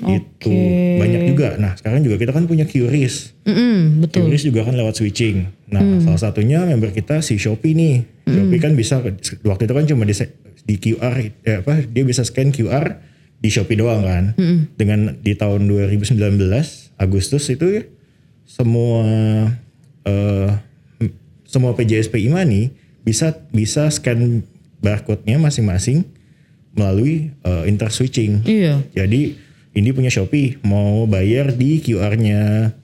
Hmm, 0.00 0.16
Itu 0.16 0.52
banyak 0.96 1.22
juga. 1.26 1.48
Nah 1.54 1.74
sekarang 1.74 2.00
juga 2.00 2.16
kita 2.16 2.30
kan 2.30 2.44
punya 2.44 2.62
QRIS. 2.62 3.34
Mm-mm, 3.42 4.00
betul. 4.00 4.24
QRIS 4.24 4.44
juga 4.44 4.62
kan 4.62 4.72
lewat 4.72 4.94
switching. 4.94 5.36
Nah 5.66 5.80
salah 6.00 6.20
satunya 6.20 6.62
member 6.62 6.90
kita 6.90 7.18
si 7.18 7.36
Shopee 7.36 7.72
nih. 7.72 7.96
Shopee 8.24 8.58
kan 8.58 8.72
bisa 8.72 9.00
waktu 9.42 9.62
itu 9.64 9.72
kan 9.72 9.84
cuma 9.84 10.02
di, 10.02 10.14
di 10.64 10.74
QR 10.76 11.14
eh, 11.18 11.56
apa 11.58 11.82
dia 11.82 12.02
bisa 12.02 12.22
scan 12.22 12.48
QR 12.48 13.00
di 13.36 13.48
Shopee 13.48 13.74
doang 13.74 14.02
kan. 14.02 14.24
Dengan 14.72 15.16
di 15.16 15.32
tahun 15.32 15.66
2019 15.66 16.18
Agustus 16.96 17.46
itu 17.46 17.66
ya, 17.68 17.82
semua 18.44 19.02
m- 20.98 21.14
semua 21.44 21.72
PJSP 21.72 22.20
Imani 22.20 22.70
bisa 23.00 23.32
bisa 23.48 23.88
scan 23.88 24.44
barcode-nya 24.78 25.38
masing-masing 25.38 26.04
melalui 26.70 27.34
eh, 27.40 27.64
inter 27.66 27.88
switching. 27.88 28.44
Iya. 28.44 28.84
Jadi 28.94 29.34
ini 29.78 29.94
punya 29.94 30.10
Shopee 30.10 30.58
mau 30.66 31.06
bayar 31.06 31.54
di 31.54 31.78
QR-nya 31.78 32.74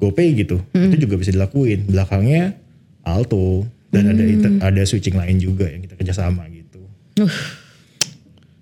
GoPay 0.00 0.28
gitu, 0.46 0.62
itu 0.72 0.96
juga 0.96 1.20
bisa 1.20 1.34
dilakuin. 1.34 1.90
Belakangnya 1.90 2.56
Alto 3.04 3.66
dan 3.90 4.14
ada 4.14 4.22
inter- 4.22 4.56
ada 4.62 4.82
switching 4.86 5.18
lain 5.18 5.36
juga 5.42 5.66
yang 5.66 5.82
kita 5.82 5.98
kerjasama 5.98 6.46
gitu. 6.54 6.80
Uh, 7.18 7.28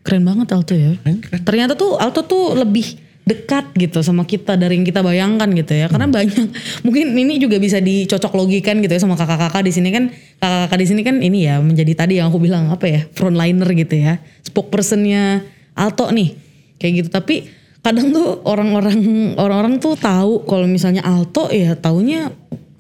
keren 0.03 0.25
banget 0.25 0.49
Alto 0.51 0.73
ya. 0.75 0.97
Ternyata 1.45 1.77
tuh 1.77 2.01
Alto 2.01 2.25
tuh 2.25 2.57
lebih 2.57 2.97
dekat 3.29 3.77
gitu 3.77 4.01
sama 4.01 4.25
kita 4.25 4.57
dari 4.57 4.81
yang 4.81 4.89
kita 4.89 5.05
bayangkan 5.05 5.53
gitu 5.53 5.77
ya. 5.77 5.87
Karena 5.93 6.09
banyak 6.09 6.49
mungkin 6.87 7.13
ini 7.13 7.37
juga 7.37 7.61
bisa 7.61 7.77
dicocok 7.77 8.33
logikan 8.33 8.81
gitu 8.81 8.97
ya 8.97 9.01
sama 9.05 9.21
kakak-kakak 9.21 9.69
di 9.69 9.73
sini 9.77 9.93
kan 9.93 10.09
kakak-kakak 10.41 10.79
di 10.81 10.87
sini 10.89 11.01
kan 11.05 11.17
ini 11.21 11.45
ya 11.45 11.61
menjadi 11.61 11.93
tadi 11.93 12.19
yang 12.19 12.33
aku 12.33 12.41
bilang 12.41 12.73
apa 12.73 12.89
ya 12.89 13.01
frontliner 13.13 13.69
gitu 13.77 14.01
ya. 14.01 14.19
Spokespersonnya 14.49 15.45
Alto 15.77 16.09
nih 16.09 16.35
kayak 16.81 16.93
gitu. 17.05 17.09
Tapi 17.13 17.58
kadang 17.83 18.11
tuh 18.11 18.43
orang-orang 18.45 18.99
orang-orang 19.39 19.75
tuh 19.79 19.95
tahu 19.95 20.45
kalau 20.45 20.67
misalnya 20.67 21.07
Alto 21.07 21.49
ya 21.49 21.79
taunya 21.79 22.33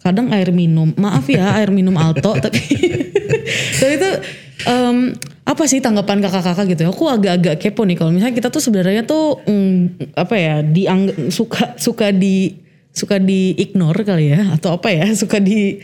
kadang 0.03 0.31
air 0.35 0.51
minum. 0.51 0.93
Maaf 0.97 1.27
ya 1.31 1.53
air 1.59 1.71
minum 1.71 1.95
Alto 1.97 2.35
tapi 2.37 2.61
tapi 3.81 3.93
itu 3.95 4.11
em, 4.67 5.15
apa 5.49 5.65
sih 5.65 5.81
tanggapan 5.81 6.21
kakak-kakak 6.21 6.67
gitu 6.77 6.81
ya? 6.85 6.91
Aku 6.93 7.09
agak-agak 7.09 7.57
kepo 7.57 7.89
nih 7.89 7.97
kalau 7.97 8.13
misalnya 8.13 8.37
kita 8.37 8.49
tuh 8.53 8.61
sebenarnya 8.61 9.07
tuh 9.09 9.41
mm, 9.49 10.13
apa 10.19 10.35
ya 10.37 10.55
diang 10.61 11.33
suka 11.33 11.79
suka 11.81 12.13
di 12.13 12.53
suka 12.93 13.23
di 13.23 13.55
ignore 13.55 14.03
kali 14.03 14.35
ya 14.35 14.59
atau 14.59 14.77
apa 14.77 14.91
ya 14.91 15.07
suka 15.15 15.39
di 15.39 15.79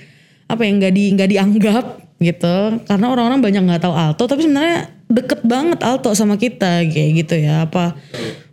apa 0.51 0.67
yang 0.67 0.83
nggak 0.83 0.93
di 0.93 1.05
nggak 1.15 1.31
dianggap 1.31 1.85
gitu 2.21 2.57
karena 2.85 3.07
orang-orang 3.11 3.41
banyak 3.41 3.63
nggak 3.65 3.83
tahu 3.85 3.95
Alto 3.95 4.25
tapi 4.27 4.47
sebenarnya 4.47 4.91
deket 5.09 5.41
banget 5.47 5.79
Alto 5.85 6.11
sama 6.13 6.35
kita 6.37 6.85
kayak 6.85 7.11
gitu 7.25 7.35
ya 7.39 7.69
apa 7.69 7.95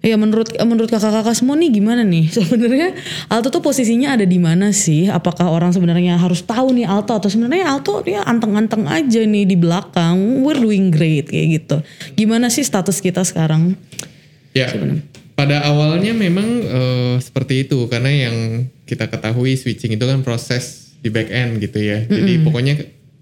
ya 0.01 0.17
menurut 0.17 0.49
menurut 0.65 0.89
kakak-kakak 0.89 1.37
semua 1.37 1.53
nih 1.57 1.69
gimana 1.69 2.01
nih? 2.01 2.25
Sebenarnya 2.35 2.97
Alto 3.29 3.53
tuh 3.53 3.61
posisinya 3.61 4.17
ada 4.17 4.25
di 4.25 4.41
mana 4.41 4.73
sih? 4.73 5.07
Apakah 5.07 5.47
orang 5.53 5.71
sebenarnya 5.71 6.17
harus 6.17 6.41
tahu 6.41 6.73
nih 6.73 6.89
Alto? 6.89 7.13
Atau 7.13 7.29
sebenarnya 7.29 7.69
Alto 7.69 8.01
dia 8.01 8.25
anteng-anteng 8.25 8.89
aja 8.89 9.21
nih 9.21 9.45
di 9.45 9.55
belakang. 9.55 10.41
We're 10.41 10.59
doing 10.59 10.89
great 10.89 11.29
kayak 11.29 11.47
gitu. 11.61 11.77
Gimana 12.17 12.49
sih 12.49 12.65
status 12.65 12.99
kita 12.99 13.21
sekarang? 13.21 13.77
Ya, 14.51 14.67
pada 15.37 15.63
awalnya 15.63 16.11
memang 16.11 16.49
eh, 16.65 17.15
seperti 17.21 17.69
itu. 17.69 17.85
Karena 17.87 18.09
yang 18.09 18.67
kita 18.89 19.07
ketahui 19.07 19.55
switching 19.55 19.95
itu 19.95 20.03
kan 20.03 20.25
proses 20.25 20.91
di 20.99 21.07
back 21.13 21.29
end 21.29 21.61
gitu 21.61 21.79
ya. 21.79 22.03
Jadi 22.05 22.43
pokoknya 22.45 22.73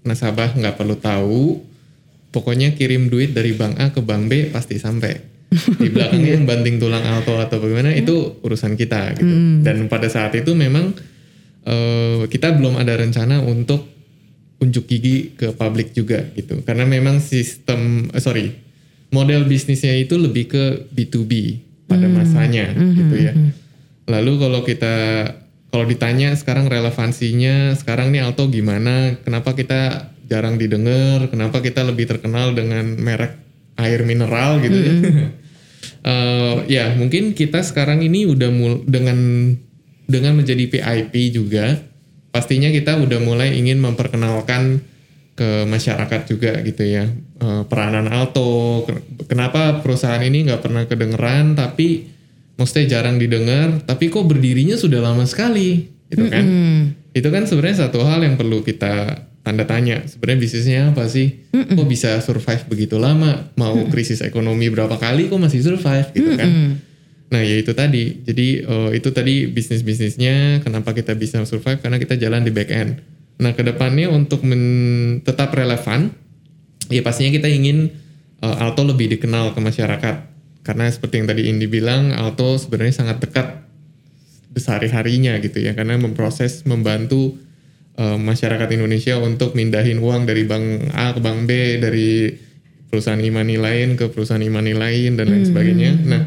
nasabah 0.04 0.56
nggak 0.56 0.76
perlu 0.80 0.96
tahu, 0.96 1.44
pokoknya 2.32 2.72
kirim 2.76 3.12
duit 3.12 3.36
dari 3.36 3.52
bank 3.52 3.76
A 3.80 3.92
ke 3.92 4.00
bank 4.00 4.32
B 4.32 4.32
pasti 4.48 4.80
sampai. 4.80 5.39
Di 5.50 5.90
belakangnya 5.90 6.38
yang 6.38 6.46
banting 6.46 6.78
tulang 6.78 7.02
alto 7.02 7.34
atau 7.34 7.58
bagaimana 7.58 7.90
itu 7.90 8.38
urusan 8.40 8.78
kita 8.78 9.18
gitu. 9.18 9.34
Dan 9.66 9.90
pada 9.90 10.06
saat 10.06 10.30
itu 10.38 10.54
memang 10.54 10.94
eh, 11.66 12.22
kita 12.30 12.54
belum 12.54 12.78
ada 12.78 12.94
rencana 12.94 13.42
untuk 13.42 13.86
unjuk 14.60 14.86
gigi 14.86 15.34
ke 15.34 15.50
publik 15.56 15.90
juga 15.90 16.22
gitu. 16.38 16.62
Karena 16.62 16.86
memang 16.86 17.18
sistem 17.18 18.06
eh, 18.14 18.22
sorry 18.22 18.46
model 19.10 19.44
bisnisnya 19.50 19.98
itu 19.98 20.14
lebih 20.14 20.44
ke 20.46 20.64
B2B 20.94 21.32
pada 21.90 22.06
masanya 22.06 22.70
gitu 22.94 23.16
ya. 23.18 23.34
Lalu 24.06 24.32
kalau 24.38 24.60
kita 24.62 24.94
kalau 25.70 25.86
ditanya 25.86 26.34
sekarang 26.34 26.66
relevansinya 26.66 27.74
sekarang 27.78 28.10
nih 28.10 28.26
Alto 28.26 28.46
gimana? 28.50 29.18
Kenapa 29.22 29.54
kita 29.54 30.14
jarang 30.30 30.58
didengar? 30.58 31.26
Kenapa 31.30 31.62
kita 31.62 31.82
lebih 31.82 32.06
terkenal 32.06 32.54
dengan 32.54 32.94
merek 32.98 33.38
air 33.78 34.02
mineral 34.06 34.62
gitu 34.62 34.78
ya? 34.78 34.94
Eh, 36.00 36.56
ya 36.72 36.96
mungkin 36.96 37.36
kita 37.36 37.60
sekarang 37.60 38.00
ini 38.00 38.24
udah 38.24 38.48
mul 38.48 38.84
dengan 38.88 39.16
dengan 40.08 40.32
menjadi 40.36 40.64
PIP 40.64 41.12
juga 41.32 41.76
pastinya 42.32 42.72
kita 42.72 42.96
udah 42.96 43.20
mulai 43.20 43.58
ingin 43.58 43.80
memperkenalkan 43.84 44.80
ke 45.36 45.64
masyarakat 45.64 46.20
juga 46.28 46.56
gitu 46.64 46.84
ya. 46.84 47.04
Eh, 47.40 47.62
peranan 47.68 48.08
Alto 48.08 48.84
Ken- 48.88 49.04
kenapa 49.28 49.80
perusahaan 49.80 50.20
ini 50.20 50.48
nggak 50.48 50.60
pernah 50.60 50.84
kedengeran 50.84 51.56
tapi 51.56 52.08
maksudnya 52.56 53.00
jarang 53.00 53.16
didengar 53.16 53.80
tapi 53.84 54.12
kok 54.12 54.24
berdirinya 54.24 54.76
sudah 54.76 55.00
lama 55.00 55.24
sekali 55.24 55.84
gitu 56.08 56.28
kan? 56.28 56.44
Itu 57.12 57.28
kan 57.28 57.44
sebenarnya 57.44 57.88
satu 57.88 58.04
hal 58.04 58.24
yang 58.24 58.36
perlu 58.36 58.60
kita 58.64 59.26
tanda 59.40 59.64
tanya 59.64 60.04
sebenarnya 60.04 60.40
bisnisnya 60.40 60.80
apa 60.92 61.08
sih? 61.08 61.48
Kok 61.52 61.88
bisa 61.88 62.20
survive 62.20 62.60
begitu 62.68 63.00
lama? 63.00 63.48
Mau 63.56 63.72
krisis 63.88 64.20
ekonomi 64.20 64.68
berapa 64.68 65.00
kali 65.00 65.32
kok 65.32 65.40
masih 65.40 65.64
survive? 65.64 66.12
Gitu 66.12 66.36
kan. 66.36 66.50
Nah 67.30 67.40
ya 67.40 67.56
itu 67.56 67.72
tadi. 67.72 68.20
Jadi 68.26 68.46
eh, 68.60 68.90
itu 68.98 69.08
tadi 69.14 69.46
bisnis 69.48 69.80
bisnisnya 69.80 70.60
kenapa 70.60 70.92
kita 70.92 71.16
bisa 71.16 71.40
survive? 71.48 71.80
Karena 71.80 71.96
kita 71.96 72.20
jalan 72.20 72.44
di 72.44 72.52
back 72.52 72.68
end. 72.68 73.00
Nah 73.40 73.56
ke 73.56 73.64
depannya 73.64 74.12
untuk 74.12 74.44
men- 74.44 75.24
tetap 75.24 75.54
relevan 75.56 76.12
ya 76.92 77.00
pastinya 77.00 77.32
kita 77.32 77.48
ingin 77.48 77.88
eh, 78.44 78.56
Alto 78.60 78.84
lebih 78.84 79.08
dikenal 79.16 79.56
ke 79.56 79.60
masyarakat. 79.62 80.16
Karena 80.60 80.84
seperti 80.92 81.24
yang 81.24 81.28
tadi 81.32 81.48
Indi 81.48 81.64
bilang 81.64 82.12
Alto 82.12 82.60
sebenarnya 82.60 82.92
sangat 82.92 83.24
dekat 83.24 83.64
sehari-harinya 84.52 85.40
gitu 85.40 85.64
ya. 85.64 85.72
Karena 85.72 85.96
memproses 85.96 86.66
membantu 86.68 87.40
eh, 88.00 88.16
masyarakat 88.16 88.68
Indonesia 88.72 89.20
untuk 89.20 89.52
mindahin 89.52 90.00
uang 90.00 90.24
dari 90.24 90.48
bank 90.48 90.96
A 90.96 91.12
ke 91.12 91.20
bank 91.20 91.44
B 91.44 91.50
dari 91.76 92.32
perusahaan 92.90 93.20
e-money 93.20 93.60
lain 93.60 93.94
ke 93.94 94.10
perusahaan 94.10 94.42
e-money 94.42 94.74
lain 94.74 95.14
dan 95.14 95.30
lain 95.30 95.44
sebagainya. 95.46 95.94
Nah, 96.10 96.22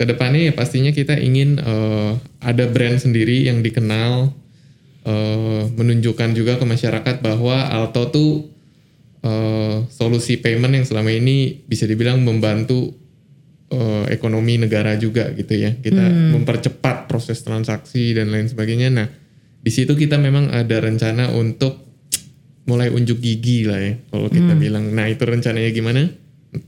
ke 0.00 0.08
depannya 0.08 0.48
ya 0.48 0.52
pastinya 0.56 0.96
kita 0.96 1.20
ingin 1.20 1.60
eh, 1.60 2.12
ada 2.40 2.64
brand 2.72 2.96
sendiri 2.96 3.44
yang 3.44 3.60
dikenal 3.60 4.32
eh, 5.04 5.62
menunjukkan 5.76 6.32
juga 6.32 6.56
ke 6.56 6.64
masyarakat 6.64 7.20
bahwa 7.20 7.68
Alto 7.68 8.08
tuh 8.08 8.48
eh, 9.20 9.84
solusi 9.92 10.40
payment 10.40 10.72
yang 10.72 10.86
selama 10.88 11.12
ini 11.12 11.60
bisa 11.68 11.84
dibilang 11.84 12.24
membantu 12.24 12.96
eh, 13.68 14.08
ekonomi 14.08 14.56
negara 14.56 14.96
juga 14.96 15.28
gitu 15.36 15.52
ya. 15.52 15.76
Kita 15.76 16.32
mempercepat 16.32 17.04
proses 17.04 17.44
transaksi 17.44 18.16
dan 18.16 18.32
lain 18.32 18.48
sebagainya. 18.48 18.88
Nah, 18.88 19.19
di 19.60 19.70
situ 19.70 19.92
kita 19.92 20.16
memang 20.16 20.48
ada 20.52 20.80
rencana 20.80 21.32
untuk 21.36 21.90
mulai 22.64 22.88
unjuk 22.92 23.18
gigi 23.18 23.66
lah 23.66 23.80
ya 23.80 23.94
kalau 24.12 24.28
kita 24.30 24.52
bilang. 24.54 24.94
Nah, 24.94 25.10
itu 25.10 25.22
rencananya 25.26 25.70
gimana? 25.74 26.06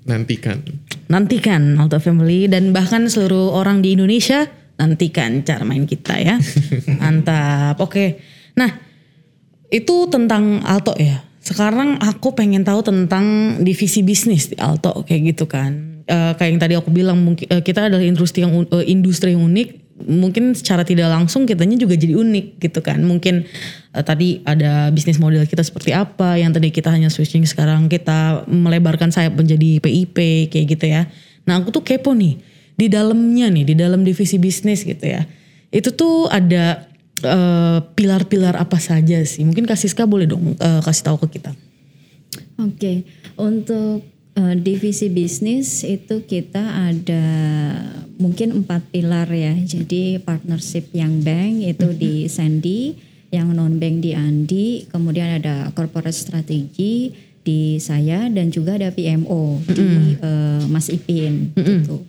Nantikan. 0.07 0.63
Nantikan 1.11 1.77
Alto 1.79 1.99
Family 1.99 2.47
dan 2.47 2.75
bahkan 2.75 3.07
seluruh 3.07 3.55
orang 3.55 3.83
di 3.83 3.95
Indonesia 3.95 4.47
nantikan 4.81 5.47
cara 5.47 5.63
main 5.63 5.87
kita 5.87 6.19
ya. 6.19 6.37
Mantap. 7.01 7.79
Oke. 7.79 8.19
Nah, 8.59 8.71
itu 9.71 10.09
tentang 10.11 10.61
Alto 10.67 10.97
ya. 10.99 11.23
Sekarang 11.43 11.99
aku 11.99 12.39
pengen 12.39 12.63
tahu 12.63 12.87
tentang 12.87 13.59
divisi 13.67 14.07
bisnis 14.07 14.51
di 14.53 14.57
Alto 14.63 15.03
kayak 15.03 15.35
gitu 15.35 15.51
kan. 15.51 16.03
Eh, 16.07 16.33
kayak 16.39 16.51
yang 16.51 16.61
tadi 16.63 16.75
aku 16.79 16.91
bilang 16.91 17.19
mungkin 17.19 17.47
eh, 17.51 17.63
kita 17.63 17.91
adalah 17.91 18.03
industri 18.03 18.43
yang 18.47 18.55
eh, 18.55 18.87
industri 18.91 19.35
yang 19.35 19.43
unik. 19.47 19.69
Mungkin 20.03 20.57
secara 20.57 20.83
tidak 20.83 21.13
langsung 21.13 21.45
kitanya 21.45 21.77
juga 21.77 21.95
jadi 21.95 22.17
unik 22.17 22.47
gitu 22.59 22.81
kan. 22.81 23.01
Mungkin 23.05 23.45
eh, 23.93 24.05
tadi 24.05 24.41
ada 24.43 24.89
bisnis 24.91 25.21
model 25.21 25.45
kita 25.45 25.63
seperti 25.63 25.93
apa 25.93 26.41
yang 26.41 26.51
tadi 26.51 26.73
kita 26.73 26.89
hanya 26.89 27.13
switching 27.13 27.45
sekarang 27.45 27.87
kita 27.87 28.49
melebarkan 28.49 29.13
sayap 29.13 29.37
menjadi 29.37 29.79
PIP 29.79 30.49
kayak 30.51 30.67
gitu 30.79 30.87
ya. 30.91 31.07
Nah, 31.45 31.63
aku 31.63 31.75
tuh 31.75 31.85
kepo 31.85 32.15
nih 32.15 32.39
di 32.79 32.87
dalamnya 32.89 33.53
nih 33.53 33.65
di 33.69 33.75
dalam 33.77 34.03
divisi 34.03 34.41
bisnis 34.41 34.83
gitu 34.83 35.05
ya. 35.05 35.23
Itu 35.73 35.95
tuh 35.95 36.29
ada 36.29 36.89
eh, 37.23 37.79
pilar-pilar 37.95 38.59
apa 38.59 38.77
saja 38.83 39.21
sih? 39.23 39.45
Mungkin 39.47 39.69
Kak 39.69 39.79
Siska 39.79 40.09
boleh 40.09 40.29
dong 40.29 40.57
eh, 40.57 40.81
kasih 40.83 41.05
tahu 41.09 41.27
ke 41.27 41.39
kita. 41.39 41.53
Oke, 42.61 43.05
untuk 43.37 44.12
eh, 44.37 44.55
divisi 44.61 45.09
bisnis 45.13 45.85
itu 45.85 46.25
kita 46.25 46.93
ada 46.93 47.25
mungkin 48.21 48.63
empat 48.63 48.87
pilar 48.95 49.27
ya. 49.33 49.57
Jadi 49.59 50.23
partnership 50.23 50.93
yang 50.95 51.21
bank 51.27 51.65
itu 51.65 51.89
di 51.97 52.15
Sandy, 52.31 52.95
yang 53.33 53.51
non 53.57 53.81
bank 53.81 54.05
di 54.05 54.13
Andi, 54.13 54.87
kemudian 54.93 55.41
ada 55.41 55.73
corporate 55.73 56.15
strategy 56.15 57.17
di 57.43 57.83
saya 57.83 58.31
dan 58.31 58.55
juga 58.55 58.79
ada 58.79 58.95
PMO 58.95 59.59
di 59.67 60.15
eh, 60.21 60.63
Mas 60.71 60.93
Ipin 60.93 61.51
gitu. 61.59 62.07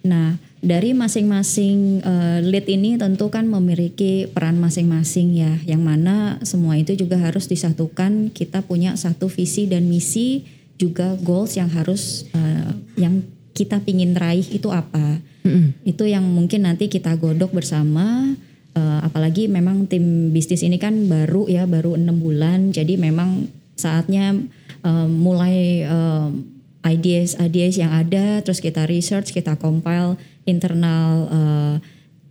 Nah, 0.00 0.40
dari 0.60 0.92
masing-masing 0.92 2.04
eh, 2.04 2.38
lead 2.44 2.68
ini 2.68 3.00
tentu 3.00 3.32
kan 3.32 3.48
memiliki 3.48 4.28
peran 4.28 4.60
masing-masing 4.60 5.32
ya, 5.36 5.52
yang 5.64 5.80
mana 5.80 6.36
semua 6.44 6.76
itu 6.76 6.92
juga 6.92 7.16
harus 7.16 7.48
disatukan. 7.48 8.28
Kita 8.30 8.60
punya 8.60 8.94
satu 8.94 9.32
visi 9.32 9.64
dan 9.64 9.88
misi, 9.88 10.44
juga 10.80 11.20
goals 11.20 11.60
yang 11.60 11.68
harus 11.68 12.24
eh, 12.32 12.72
yang 12.96 13.20
kita 13.52 13.84
pingin 13.84 14.16
raih 14.16 14.48
itu 14.48 14.72
apa. 14.72 15.20
Itu 15.84 16.08
yang 16.08 16.24
mungkin 16.24 16.64
nanti 16.64 16.88
kita 16.88 17.12
godok 17.20 17.52
bersama. 17.52 18.32
eh, 18.70 19.00
apalagi 19.02 19.50
memang 19.50 19.90
tim 19.90 20.30
bisnis 20.30 20.62
ini 20.62 20.78
kan 20.78 20.94
baru 21.10 21.50
ya, 21.50 21.66
baru 21.66 21.98
enam 21.98 22.22
bulan, 22.22 22.70
jadi 22.70 22.94
memang 22.96 23.50
saatnya 23.74 24.38
eh, 24.86 25.08
mulai 25.10 25.84
eh, 25.84 26.28
ideas 26.86 27.36
ideas 27.36 27.76
yang 27.76 27.92
ada 27.92 28.40
terus 28.40 28.60
kita 28.62 28.88
research 28.88 29.36
kita 29.36 29.56
compile 29.60 30.16
internal 30.48 31.28
uh, 31.28 31.76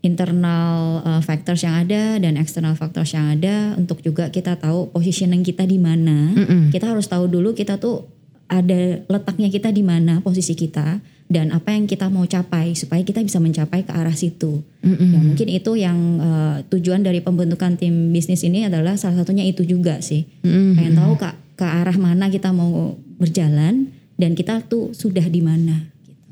internal 0.01 1.05
uh, 1.05 1.21
factors 1.21 1.61
yang 1.61 1.85
ada 1.85 2.17
dan 2.17 2.33
external 2.39 2.73
factors 2.73 3.13
yang 3.13 3.29
ada 3.29 3.77
untuk 3.77 4.01
juga 4.01 4.33
kita 4.33 4.57
tahu 4.57 4.89
positioning 4.89 5.45
kita 5.45 5.67
di 5.69 5.77
mana 5.77 6.33
kita 6.73 6.89
harus 6.89 7.05
tahu 7.05 7.29
dulu 7.29 7.53
kita 7.53 7.77
tuh 7.77 8.09
ada 8.49 9.05
letaknya 9.05 9.47
kita 9.53 9.69
di 9.69 9.85
mana 9.85 10.19
posisi 10.25 10.57
kita 10.57 10.99
dan 11.29 11.53
apa 11.53 11.69
yang 11.77 11.85
kita 11.85 12.09
mau 12.09 12.25
capai 12.25 12.73
supaya 12.73 13.05
kita 13.05 13.21
bisa 13.21 13.37
mencapai 13.37 13.85
ke 13.85 13.93
arah 13.93 14.17
situ. 14.17 14.65
Ya, 15.13 15.21
mungkin 15.21 15.47
itu 15.47 15.71
yang 15.77 16.17
uh, 16.17 16.55
tujuan 16.73 17.05
dari 17.05 17.21
pembentukan 17.21 17.77
tim 17.77 18.09
bisnis 18.09 18.41
ini 18.41 18.65
adalah 18.65 18.97
salah 18.97 19.21
satunya 19.21 19.45
itu 19.45 19.61
juga 19.61 20.01
sih. 20.01 20.25
Pengen 20.73 20.97
tahu 20.97 21.13
ke, 21.21 21.29
ke 21.61 21.65
arah 21.69 21.93
mana 22.01 22.33
kita 22.33 22.49
mau 22.49 22.97
berjalan 23.21 23.93
dan 24.17 24.33
kita 24.33 24.65
tuh 24.65 24.91
sudah 24.97 25.23
di 25.29 25.45
mana. 25.45 25.85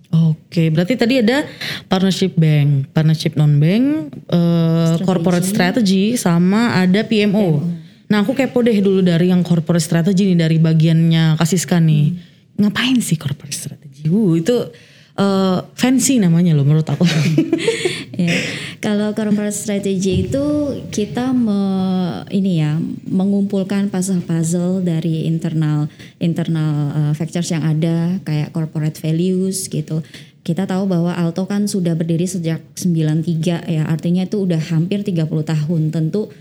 Oke, 0.07 0.71
berarti 0.73 0.97
tadi 0.97 1.19
ada 1.21 1.45
partnership 1.85 2.33
bank, 2.33 2.89
partnership 2.95 3.37
non 3.37 3.59
bank, 3.59 4.17
eh, 4.33 4.95
corporate 5.03 5.45
strategy, 5.45 6.17
sama 6.17 6.79
ada 6.79 7.03
PMO. 7.05 7.59
Nah, 8.07 8.23
aku 8.23 8.31
kepo 8.31 8.63
deh 8.63 8.79
dulu 8.79 9.03
dari 9.03 9.27
yang 9.27 9.43
corporate 9.43 9.83
strategy 9.83 10.31
nih 10.31 10.39
dari 10.39 10.57
bagiannya 10.63 11.35
Kasiska 11.35 11.83
nih. 11.83 12.15
Ngapain 12.55 12.97
sih 13.03 13.19
corporate 13.19 13.53
strategy? 13.53 14.07
Uh, 14.07 14.39
itu 14.39 14.55
eh, 15.19 15.59
fancy 15.75 16.17
namanya 16.23 16.55
loh 16.55 16.63
menurut 16.63 16.87
aku. 16.87 17.03
ya. 18.15 18.31
Kalau 18.79 19.11
corporate 19.11 19.53
strategy 19.53 20.23
itu 20.23 20.43
kita 20.87 21.35
me- 21.35 22.23
ini 22.31 22.63
ya 22.63 22.79
mengumpulkan 23.11 23.91
puzzle-puzzle 23.91 24.87
dari 24.87 25.27
internal 25.27 25.91
internal 26.23 26.73
uh, 26.95 27.13
factors 27.13 27.51
yang 27.51 27.67
ada 27.67 28.23
kayak 28.23 28.55
corporate 28.55 28.97
values 29.03 29.67
gitu. 29.67 29.99
Kita 30.47 30.63
tahu 30.63 30.87
bahwa 30.87 31.11
Alto 31.11 31.43
kan 31.43 31.67
sudah 31.67 31.91
berdiri 31.91 32.23
sejak 32.23 32.63
93 32.79 33.67
ya, 33.67 33.83
artinya 33.83 34.23
itu 34.23 34.47
udah 34.47 34.63
hampir 34.71 35.03
30 35.03 35.27
tahun. 35.27 35.81
Tentu 35.91 36.31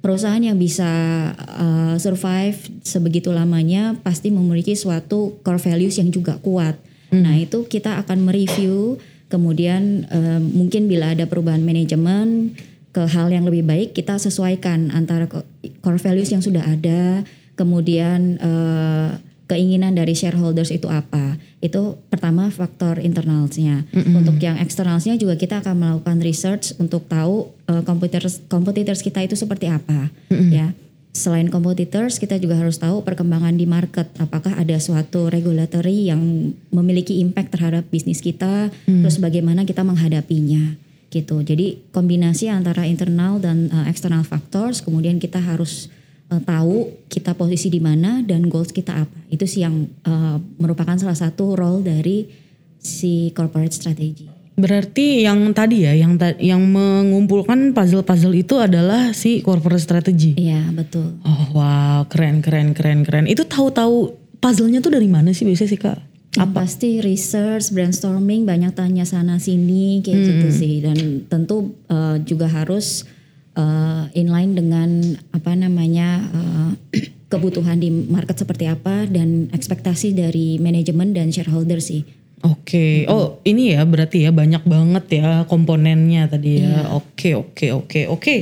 perusahaan 0.00 0.40
yang 0.40 0.56
bisa 0.56 0.88
uh, 1.36 1.96
survive 2.00 2.56
sebegitu 2.84 3.30
lamanya 3.30 3.96
pasti 4.00 4.32
memiliki 4.32 4.72
suatu 4.76 5.40
core 5.44 5.60
values 5.60 6.00
yang 6.00 6.08
juga 6.08 6.40
kuat. 6.40 6.76
Nah, 7.10 7.34
itu 7.34 7.66
kita 7.66 7.98
akan 8.06 8.22
mereview 8.22 8.94
kemudian 9.30 10.06
eh, 10.10 10.42
mungkin 10.42 10.90
bila 10.90 11.14
ada 11.14 11.24
perubahan 11.26 11.62
manajemen 11.62 12.54
ke 12.90 13.06
hal 13.06 13.30
yang 13.30 13.46
lebih 13.46 13.62
baik 13.62 13.94
kita 13.94 14.18
sesuaikan 14.18 14.90
antara 14.90 15.30
co- 15.30 15.46
core 15.82 16.02
values 16.02 16.34
yang 16.34 16.42
sudah 16.42 16.66
ada 16.66 17.22
kemudian 17.54 18.38
eh, 18.42 19.08
keinginan 19.50 19.98
dari 19.98 20.14
shareholders 20.14 20.70
itu 20.70 20.86
apa? 20.86 21.34
Itu 21.58 21.98
pertama 22.06 22.46
faktor 22.54 23.02
internalnya 23.02 23.82
untuk 23.90 24.38
yang 24.38 24.54
eksternalnya 24.62 25.18
juga 25.18 25.34
kita 25.34 25.58
akan 25.66 25.74
melakukan 25.74 26.22
research 26.22 26.78
untuk 26.78 27.10
tahu 27.10 27.50
eh, 27.66 27.82
competitors 27.82 28.38
competitors 28.46 29.02
kita 29.02 29.26
itu 29.26 29.34
seperti 29.34 29.66
apa 29.66 30.14
ya. 30.30 30.70
Selain 31.10 31.50
competitors 31.50 32.22
kita 32.22 32.38
juga 32.38 32.54
harus 32.54 32.78
tahu 32.78 33.02
perkembangan 33.02 33.58
di 33.58 33.66
market. 33.66 34.06
Apakah 34.22 34.54
ada 34.54 34.78
suatu 34.78 35.26
regulatory 35.26 36.06
yang 36.06 36.54
memiliki 36.70 37.18
impact 37.18 37.58
terhadap 37.58 37.82
bisnis 37.90 38.22
kita? 38.22 38.70
Terus 38.86 39.18
bagaimana 39.18 39.66
kita 39.66 39.82
menghadapinya? 39.82 40.78
Gitu. 41.10 41.42
Jadi 41.42 41.82
kombinasi 41.90 42.46
antara 42.46 42.86
internal 42.86 43.42
dan 43.42 43.66
uh, 43.74 43.90
external 43.90 44.22
factors 44.22 44.78
kemudian 44.86 45.18
kita 45.18 45.42
harus 45.42 45.90
uh, 46.30 46.40
tahu 46.40 47.06
kita 47.10 47.34
posisi 47.34 47.68
di 47.68 47.82
mana 47.82 48.22
dan 48.22 48.46
goals 48.46 48.70
kita 48.70 49.04
apa 49.04 49.18
itu 49.28 49.44
sih 49.44 49.66
yang 49.66 49.90
uh, 50.06 50.38
merupakan 50.62 50.96
salah 50.96 51.18
satu 51.18 51.58
role 51.58 51.82
dari 51.82 52.30
si 52.80 53.34
corporate 53.36 53.74
strategy 53.76 54.40
Berarti 54.60 55.24
yang 55.24 55.56
tadi 55.56 55.88
ya, 55.88 55.96
yang 55.96 56.20
ta- 56.20 56.36
yang 56.36 56.60
mengumpulkan 56.60 57.72
puzzle-puzzle 57.72 58.36
itu 58.36 58.60
adalah 58.60 59.16
si 59.16 59.40
corporate 59.40 59.80
strategy. 59.80 60.36
iya 60.36 60.68
betul 60.68 61.16
Oh 61.24 61.56
wow, 61.56 62.04
keren 62.12 62.44
keren 62.44 62.76
keren 62.76 63.00
keren. 63.08 63.24
Itu 63.24 63.48
tahu-tahu 63.48 64.12
puzzle-nya 64.36 64.84
tuh 64.84 64.92
dari 64.92 65.08
mana 65.08 65.32
sih 65.32 65.48
biasanya 65.48 65.70
sih 65.72 65.80
kak? 65.80 65.98
Yang 66.30 66.50
pasti 66.54 66.90
research, 67.02 67.74
brainstorming, 67.74 68.46
banyak 68.46 68.70
tanya 68.76 69.02
sana 69.02 69.42
sini 69.42 69.98
kayak 70.04 70.20
gitu 70.28 70.48
sih. 70.54 70.74
Dan 70.78 71.26
tentu 71.26 71.74
uh, 71.90 72.20
juga 72.22 72.46
harus 72.46 73.02
uh, 73.56 74.06
inline 74.14 74.52
dengan 74.54 74.90
apa 75.34 75.52
namanya 75.54 76.26
uh, 76.30 76.70
kebutuhan 77.32 77.78
di 77.78 77.90
market 77.90 78.42
seperti 78.42 78.66
apa 78.66 79.06
dan 79.06 79.48
ekspektasi 79.54 80.14
dari 80.14 80.58
manajemen 80.58 81.14
dan 81.14 81.30
shareholder 81.30 81.78
sih. 81.78 82.02
Oke, 82.40 83.04
oh 83.04 83.44
ini 83.44 83.76
ya 83.76 83.84
berarti 83.84 84.24
ya 84.24 84.32
banyak 84.32 84.64
banget 84.64 85.20
ya 85.20 85.44
komponennya 85.44 86.24
tadi 86.24 86.64
ya. 86.64 86.88
Oke 86.96 87.36
oke 87.36 87.68
oke 87.76 88.08
oke. 88.08 88.36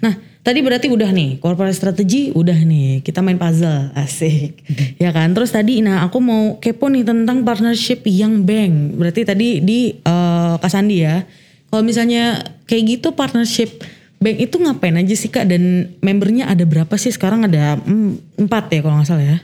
Nah 0.00 0.16
tadi 0.40 0.64
berarti 0.64 0.88
udah 0.88 1.12
nih 1.12 1.36
corporate 1.36 1.76
strategy 1.76 2.32
udah 2.32 2.56
nih 2.56 3.04
kita 3.04 3.20
main 3.20 3.36
puzzle 3.36 3.92
asik 3.92 4.64
ya 4.96 5.12
kan. 5.12 5.36
Terus 5.36 5.52
tadi 5.52 5.84
nah 5.84 6.00
aku 6.00 6.16
mau 6.24 6.56
kepo 6.64 6.88
nih 6.88 7.04
tentang 7.04 7.44
partnership 7.44 8.08
yang 8.08 8.40
bank. 8.48 8.96
Berarti 8.96 9.20
tadi 9.28 9.60
di 9.60 10.00
eh, 10.00 10.54
Kak 10.56 10.72
Sandi 10.72 11.04
ya. 11.04 11.20
Kalau 11.68 11.84
misalnya 11.84 12.40
kayak 12.64 12.84
gitu 12.88 13.12
partnership 13.12 13.84
bank 14.22 14.36
itu 14.40 14.56
ngapain 14.56 14.94
aja 14.94 15.12
sih 15.12 15.28
kak 15.28 15.44
dan 15.44 15.62
membernya 15.98 16.46
ada 16.46 16.62
berapa 16.62 16.94
sih 16.94 17.10
sekarang 17.10 17.42
ada 17.42 17.76
mm, 17.76 18.38
empat 18.40 18.70
ya 18.70 18.80
kalau 18.80 18.96
nggak 18.96 19.08
salah 19.08 19.26
ya. 19.26 19.38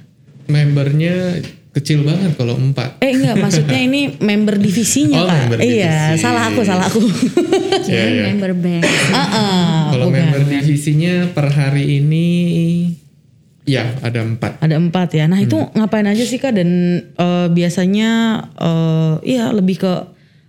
Membernya 0.47 1.43
kecil 1.71 2.03
banget 2.03 2.35
kalau 2.35 2.55
empat. 2.55 2.99
Eh 2.99 3.12
enggak, 3.12 3.37
maksudnya 3.37 3.79
ini 3.79 4.17
member 4.17 4.57
divisinya 4.57 5.19
Oh, 5.19 5.27
kak. 5.27 5.38
member 5.45 5.59
iya, 5.61 5.95
divisi. 6.11 6.23
salah 6.23 6.43
aku, 6.49 6.61
salah 6.62 6.85
aku. 6.87 6.99
Jadi 7.81 7.87
Iya, 7.87 8.03
iya. 8.09 8.25
member 8.33 8.53
bank. 8.55 8.83
Ah, 9.09 9.19
ah, 9.21 9.79
Kalau 9.93 10.09
bukan. 10.09 10.19
member 10.19 10.43
divisinya 10.49 11.14
per 11.29 11.47
hari 11.49 11.99
ini 11.99 12.27
ya 13.64 14.01
ada 14.01 14.23
empat. 14.23 14.59
Ada 14.59 14.75
empat 14.75 15.09
ya. 15.12 15.25
Nah 15.27 15.38
itu 15.38 15.55
Hmm. 15.55 15.71
ngapain 15.77 16.07
aja 16.07 16.25
sih 16.25 16.38
kak? 16.38 16.55
Dan 16.55 16.69
eh, 17.05 17.47
biasanya 17.49 18.11
eh 18.57 19.14
iya 19.29 19.51
lebih 19.51 19.77
ke 19.79 19.93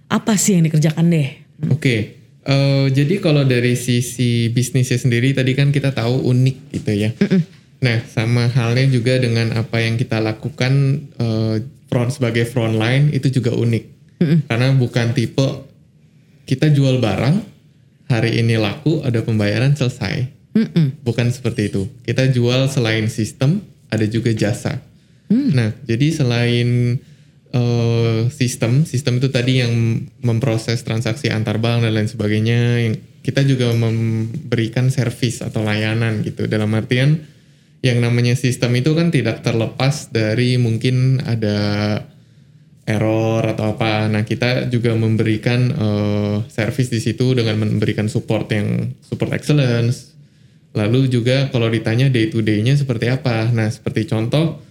apa 0.08 0.34
sih 0.34 0.56
yang 0.56 0.66
dikerjakan 0.66 1.06
deh? 1.08 1.28
Oke. 1.68 2.19
Eh, 2.50 2.88
jadi 2.90 3.22
kalau 3.22 3.46
dari 3.46 3.78
sisi 3.78 4.50
bisnisnya 4.50 4.98
sendiri 4.98 5.38
tadi 5.38 5.54
kan 5.54 5.70
kita 5.70 5.94
tahu 5.94 6.26
unik 6.34 6.58
gitu 6.74 6.92
ya. 6.98 7.14
Nah, 7.80 8.02
sama 8.10 8.50
halnya 8.50 8.90
juga 8.90 9.22
dengan 9.22 9.54
apa 9.54 9.80
yang 9.80 9.96
kita 9.96 10.18
lakukan 10.18 10.74
eh, 11.16 11.56
front 11.88 12.10
sebagai 12.10 12.50
frontline 12.50 13.14
itu 13.14 13.30
juga 13.30 13.54
unik. 13.54 13.86
Karena 14.52 14.76
bukan 14.76 15.16
tipe 15.16 15.64
kita 16.44 16.74
jual 16.74 17.00
barang 17.00 17.40
hari 18.10 18.42
ini 18.42 18.58
laku 18.58 19.06
ada 19.06 19.22
pembayaran 19.22 19.78
selesai. 19.78 20.28
Mm-mm. 20.58 21.06
Bukan 21.06 21.30
seperti 21.30 21.70
itu. 21.70 21.86
Kita 22.04 22.26
jual 22.34 22.68
selain 22.68 23.06
sistem, 23.08 23.62
ada 23.94 24.04
juga 24.10 24.34
jasa. 24.34 24.82
Nah, 25.30 25.78
jadi 25.86 26.10
selain 26.10 26.98
eh, 27.54 28.30
sistem, 28.34 28.86
sistem 28.86 29.18
itu 29.18 29.30
tadi 29.34 29.62
yang 29.62 30.06
memproses 30.22 30.82
transaksi 30.86 31.30
antar 31.34 31.58
bank 31.58 31.86
dan 31.86 31.94
lain 31.94 32.10
sebagainya, 32.10 32.60
yang 32.86 32.96
kita 33.26 33.46
juga 33.46 33.70
memberikan 33.76 34.90
servis 34.90 35.44
atau 35.44 35.62
layanan 35.62 36.24
gitu. 36.24 36.48
Dalam 36.48 36.72
artian 36.74 37.20
yang 37.80 38.04
namanya 38.04 38.36
sistem 38.36 38.76
itu 38.76 38.92
kan 38.92 39.08
tidak 39.08 39.40
terlepas 39.40 40.12
dari 40.12 40.60
mungkin 40.60 41.24
ada 41.24 41.58
error 42.90 43.46
atau 43.46 43.78
apa. 43.78 44.10
Nah, 44.10 44.26
kita 44.26 44.68
juga 44.74 44.98
memberikan 44.98 45.70
eh, 45.70 46.36
service 46.50 46.90
di 46.90 47.00
situ 47.00 47.38
dengan 47.38 47.62
memberikan 47.62 48.10
support 48.10 48.50
yang 48.50 48.98
support 49.06 49.30
excellence. 49.38 50.10
Lalu 50.74 51.10
juga 51.10 51.50
kalau 51.54 51.70
ditanya 51.70 52.10
day 52.10 52.34
to 52.34 52.42
day-nya 52.42 52.74
seperti 52.74 53.14
apa. 53.14 53.50
Nah, 53.54 53.70
seperti 53.70 54.10
contoh 54.10 54.69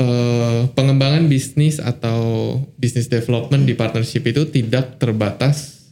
eh, 0.00 0.62
pengembangan 0.72 1.28
bisnis 1.28 1.80
atau 1.80 2.54
business 2.76 3.08
development 3.08 3.64
di 3.64 3.74
partnership 3.76 4.24
itu 4.28 4.48
tidak 4.48 5.00
terbatas 5.00 5.88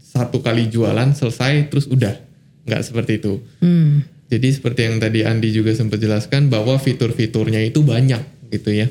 satu 0.00 0.44
kali 0.44 0.68
jualan 0.68 1.16
selesai 1.16 1.72
terus 1.72 1.88
udah. 1.88 2.12
Nggak 2.68 2.82
seperti 2.84 3.12
itu. 3.18 3.42
Hmm. 3.64 4.04
Jadi 4.32 4.48
seperti 4.48 4.88
yang 4.88 4.96
tadi 4.96 5.28
Andi 5.28 5.52
juga 5.52 5.76
sempat 5.76 6.00
jelaskan 6.00 6.48
bahwa 6.48 6.80
fitur-fiturnya 6.80 7.60
itu 7.68 7.84
banyak 7.84 8.48
gitu 8.48 8.72
ya. 8.72 8.88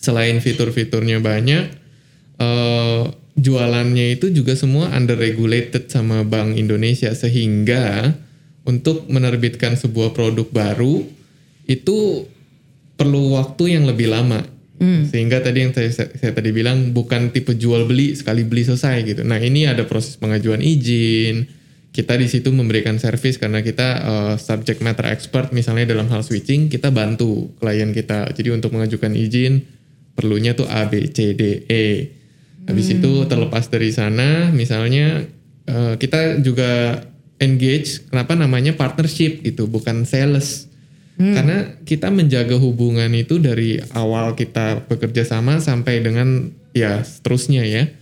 Selain 0.00 0.40
fitur-fiturnya 0.40 1.20
banyak, 1.20 1.64
eh, 2.40 3.02
jualannya 3.36 4.16
itu 4.16 4.32
juga 4.32 4.56
semua 4.56 4.92
under 4.96 5.16
regulated 5.16 5.92
sama 5.92 6.24
Bank 6.24 6.56
Indonesia 6.56 7.12
sehingga 7.12 8.16
untuk 8.64 9.08
menerbitkan 9.08 9.76
sebuah 9.76 10.12
produk 10.12 10.48
baru 10.48 11.04
itu 11.64 12.28
perlu 13.00 13.40
waktu 13.40 13.80
yang 13.80 13.88
lebih 13.88 14.12
lama. 14.12 14.44
Sehingga 14.80 15.44
tadi 15.44 15.60
yang 15.60 15.76
saya, 15.76 15.92
saya 15.92 16.32
tadi 16.32 16.56
bilang 16.56 16.96
bukan 16.96 17.36
tipe 17.36 17.52
jual 17.52 17.84
beli 17.84 18.16
sekali 18.16 18.48
beli 18.48 18.64
selesai 18.64 19.04
gitu. 19.04 19.20
Nah 19.28 19.36
ini 19.36 19.68
ada 19.68 19.84
proses 19.84 20.16
pengajuan 20.16 20.64
izin, 20.64 21.44
kita 21.92 22.16
di 22.16 22.24
situ 22.24 22.48
memberikan 22.48 22.96
service 22.96 23.36
karena 23.36 23.60
kita 23.60 23.88
uh, 24.00 24.34
subject 24.40 24.80
matter 24.80 25.04
expert 25.12 25.52
misalnya 25.52 25.92
dalam 25.92 26.08
hal 26.08 26.24
switching 26.24 26.72
kita 26.72 26.88
bantu 26.88 27.52
klien 27.60 27.92
kita. 27.92 28.32
Jadi 28.32 28.56
untuk 28.56 28.72
mengajukan 28.72 29.12
izin 29.12 29.60
perlunya 30.16 30.56
tuh 30.56 30.64
A 30.64 30.88
B 30.88 31.12
C 31.12 31.36
D 31.36 31.68
E. 31.68 32.16
Habis 32.64 32.96
itu 32.96 33.28
terlepas 33.28 33.68
dari 33.68 33.92
sana 33.92 34.48
misalnya 34.48 35.28
uh, 35.68 36.00
kita 36.00 36.40
juga 36.40 37.04
engage 37.36 38.08
kenapa 38.08 38.32
namanya 38.32 38.72
partnership 38.80 39.44
gitu 39.44 39.68
bukan 39.68 40.08
sales 40.08 40.69
karena 41.20 41.76
kita 41.84 42.08
menjaga 42.08 42.56
hubungan 42.56 43.12
itu 43.12 43.36
dari 43.36 43.76
awal 43.92 44.32
kita 44.32 44.88
bekerja 44.88 45.28
sama 45.28 45.60
sampai 45.60 46.00
dengan 46.00 46.48
ya 46.72 47.04
seterusnya 47.04 47.68
ya. 47.68 47.92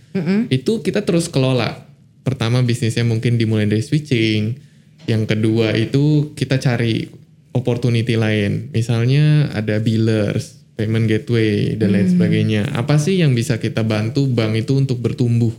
Itu 0.47 0.79
kita 0.79 1.03
terus 1.03 1.27
kelola. 1.27 1.83
Pertama 2.23 2.63
bisnisnya 2.63 3.03
mungkin 3.03 3.35
dimulai 3.35 3.67
dari 3.67 3.83
switching. 3.83 4.55
Yang 5.03 5.23
kedua 5.35 5.75
itu 5.75 6.31
kita 6.31 6.63
cari 6.63 7.11
opportunity 7.51 8.15
lain. 8.15 8.71
Misalnya 8.71 9.51
ada 9.51 9.83
billers 9.83 10.63
payment 10.79 11.11
gateway 11.11 11.75
dan 11.75 11.91
lain 11.91 12.07
sebagainya. 12.07 12.71
Apa 12.71 12.95
sih 12.95 13.19
yang 13.19 13.35
bisa 13.35 13.59
kita 13.59 13.83
bantu 13.83 14.31
bank 14.31 14.63
itu 14.63 14.79
untuk 14.79 15.03
bertumbuh? 15.03 15.51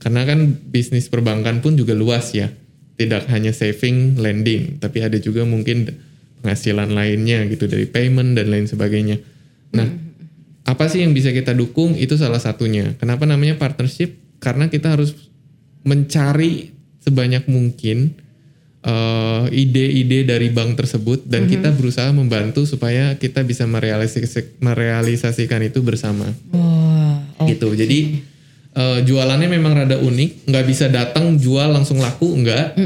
Karena 0.00 0.24
kan 0.24 0.56
bisnis 0.72 1.12
perbankan 1.12 1.60
pun 1.60 1.76
juga 1.76 1.92
luas 1.92 2.32
ya. 2.32 2.48
Tidak 2.96 3.28
hanya 3.28 3.52
saving 3.52 4.16
lending. 4.16 4.80
Tapi 4.80 5.04
ada 5.04 5.20
juga 5.20 5.44
mungkin 5.44 6.08
penghasilan 6.40 6.90
lainnya 6.92 7.44
gitu 7.48 7.68
dari 7.68 7.86
payment 7.86 8.36
dan 8.36 8.48
lain 8.48 8.66
sebagainya. 8.66 9.20
Nah 9.76 9.88
apa 10.64 10.86
sih 10.86 11.02
yang 11.02 11.16
bisa 11.16 11.32
kita 11.32 11.56
dukung? 11.56 11.96
Itu 11.96 12.16
salah 12.20 12.38
satunya. 12.40 12.94
Kenapa 13.00 13.24
namanya 13.24 13.56
partnership? 13.56 14.16
Karena 14.40 14.72
kita 14.72 14.96
harus 14.96 15.16
mencari 15.84 16.72
sebanyak 17.00 17.48
mungkin 17.48 18.16
eh, 18.84 19.44
ide-ide 19.52 20.28
dari 20.28 20.48
bank 20.52 20.80
tersebut 20.80 21.24
dan 21.28 21.48
kita 21.48 21.72
berusaha 21.72 22.08
membantu 22.12 22.68
supaya 22.68 23.16
kita 23.16 23.44
bisa 23.44 23.64
merealisasi- 23.64 24.60
merealisasikan 24.60 25.64
itu 25.64 25.80
bersama. 25.80 26.28
Wah, 26.52 27.20
oh. 27.40 27.48
gitu 27.48 27.72
jadi 27.72 28.20
eh, 28.76 28.98
jualannya 29.04 29.48
memang 29.48 29.72
rada 29.84 29.96
unik. 30.00 30.48
Nggak 30.48 30.64
bisa 30.68 30.86
datang 30.88 31.36
jual 31.36 31.72
langsung 31.72 32.00
laku 32.00 32.32
enggak 32.36 32.76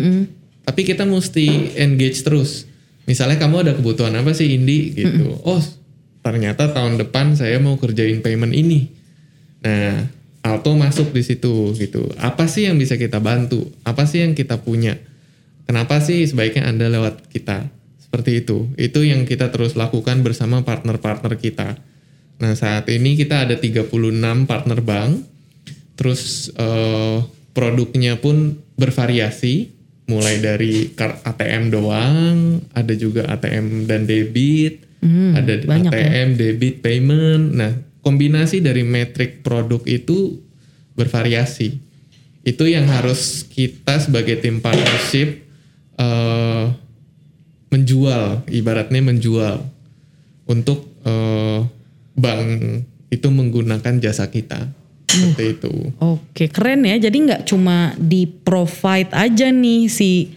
tapi 0.64 0.80
kita 0.82 1.04
mesti 1.04 1.76
engage 1.76 2.24
terus 2.24 2.64
misalnya 3.04 3.36
kamu 3.40 3.56
ada 3.68 3.72
kebutuhan 3.76 4.14
apa 4.16 4.32
sih 4.36 4.56
Indi? 4.56 4.92
Gitu. 4.96 5.40
Oh 5.44 5.60
ternyata 6.24 6.72
tahun 6.72 6.96
depan 6.96 7.36
saya 7.36 7.60
mau 7.60 7.76
kerjain 7.76 8.24
payment 8.24 8.56
ini. 8.56 8.88
Nah 9.60 10.08
Alto 10.44 10.76
masuk 10.76 11.16
di 11.16 11.24
situ 11.24 11.72
gitu. 11.72 12.04
Apa 12.20 12.44
sih 12.44 12.68
yang 12.68 12.76
bisa 12.76 13.00
kita 13.00 13.16
bantu? 13.16 13.64
Apa 13.80 14.04
sih 14.04 14.20
yang 14.20 14.36
kita 14.36 14.60
punya? 14.60 15.00
Kenapa 15.64 16.04
sih 16.04 16.28
sebaiknya 16.28 16.68
anda 16.68 16.92
lewat 16.92 17.32
kita? 17.32 17.72
Seperti 17.96 18.44
itu. 18.44 18.68
Itu 18.76 19.00
yang 19.00 19.24
kita 19.24 19.48
terus 19.48 19.72
lakukan 19.72 20.20
bersama 20.20 20.60
partner-partner 20.60 21.40
kita. 21.40 21.80
Nah 22.44 22.52
saat 22.52 22.84
ini 22.92 23.16
kita 23.16 23.48
ada 23.48 23.56
36 23.56 23.88
partner 24.44 24.78
bank. 24.84 25.12
Terus 25.96 26.52
eh, 26.52 27.18
produknya 27.56 28.20
pun 28.20 28.60
bervariasi 28.76 29.73
mulai 30.04 30.36
dari 30.40 30.92
ATM 30.98 31.72
doang, 31.72 32.60
ada 32.76 32.92
juga 32.92 33.24
ATM 33.32 33.88
dan 33.88 34.04
debit, 34.04 34.84
ada 35.36 35.52
banyak 35.64 35.92
ya. 35.92 36.00
ATM, 36.00 36.28
debit, 36.36 36.80
payment. 36.80 37.44
Nah, 37.56 37.72
kombinasi 38.00 38.60
dari 38.64 38.84
metrik 38.84 39.44
produk 39.44 39.80
itu 39.84 40.40
bervariasi. 40.96 41.80
Itu 42.44 42.68
yang 42.68 42.88
harus 42.88 43.48
kita 43.48 44.00
sebagai 44.00 44.40
tim 44.40 44.60
partnership 44.60 45.44
eh, 45.96 46.66
menjual, 47.72 48.44
ibaratnya 48.52 49.00
menjual 49.00 49.64
untuk 50.44 50.88
eh, 51.04 51.60
bank 52.16 52.48
itu 53.08 53.28
menggunakan 53.32 53.94
jasa 54.00 54.28
kita. 54.28 54.83
Seperti 55.08 55.44
itu. 55.58 55.72
Oke, 55.98 56.44
keren 56.48 56.82
ya. 56.82 56.96
Jadi 56.98 57.16
nggak 57.24 57.42
cuma 57.46 57.92
di 57.96 58.26
provide 58.26 59.10
aja 59.10 59.48
nih 59.48 59.86
si 59.86 60.34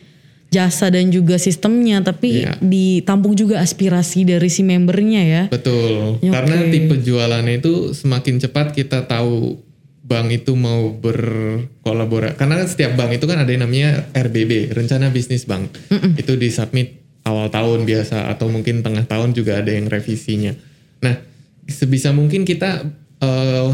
jasa 0.47 0.87
dan 0.87 1.11
juga 1.11 1.35
sistemnya, 1.35 1.99
tapi 1.99 2.47
Iya. 2.47 2.55
ditampung 2.63 3.35
juga 3.35 3.59
aspirasi 3.59 4.23
dari 4.23 4.47
si 4.47 4.63
membernya 4.63 5.21
ya. 5.23 5.43
Betul. 5.51 6.21
Oke. 6.21 6.31
Karena 6.31 6.55
tipe 6.71 6.95
jualannya 6.97 7.59
itu 7.59 7.91
semakin 7.91 8.39
cepat 8.39 8.71
kita 8.71 9.03
tahu 9.03 9.59
bank 10.07 10.31
itu 10.31 10.55
mau 10.55 10.95
berkolaborasi. 10.95 12.39
Karena 12.39 12.63
kan 12.63 12.67
setiap 12.71 12.95
bank 12.95 13.19
itu 13.19 13.27
kan 13.27 13.43
ada 13.43 13.51
yang 13.51 13.67
namanya 13.67 14.07
RBB, 14.15 14.71
rencana 14.71 15.11
bisnis 15.11 15.43
bank. 15.43 15.67
Itu 16.15 16.39
disubmit 16.39 17.03
awal 17.27 17.51
tahun 17.51 17.83
biasa 17.83 18.31
atau 18.31 18.47
mungkin 18.47 18.79
tengah 18.79 19.03
tahun 19.03 19.35
juga 19.35 19.59
ada 19.59 19.67
yang 19.67 19.91
revisinya. 19.91 20.55
Nah, 21.03 21.19
sebisa 21.67 22.15
mungkin 22.15 22.47
kita 22.47 22.87
eh, 23.19 23.67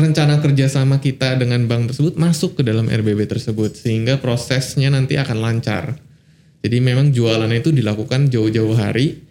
rencana 0.00 0.40
kerjasama 0.40 0.98
kita 0.98 1.36
dengan 1.36 1.68
bank 1.68 1.92
tersebut 1.92 2.16
masuk 2.16 2.58
ke 2.58 2.62
dalam 2.64 2.88
RBB 2.88 3.28
tersebut 3.28 3.76
sehingga 3.76 4.18
prosesnya 4.18 4.88
nanti 4.88 5.20
akan 5.20 5.38
lancar. 5.38 6.00
Jadi 6.60 6.76
memang 6.80 7.12
jualannya 7.12 7.60
itu 7.60 7.72
dilakukan 7.72 8.28
jauh-jauh 8.28 8.76
hari 8.76 9.30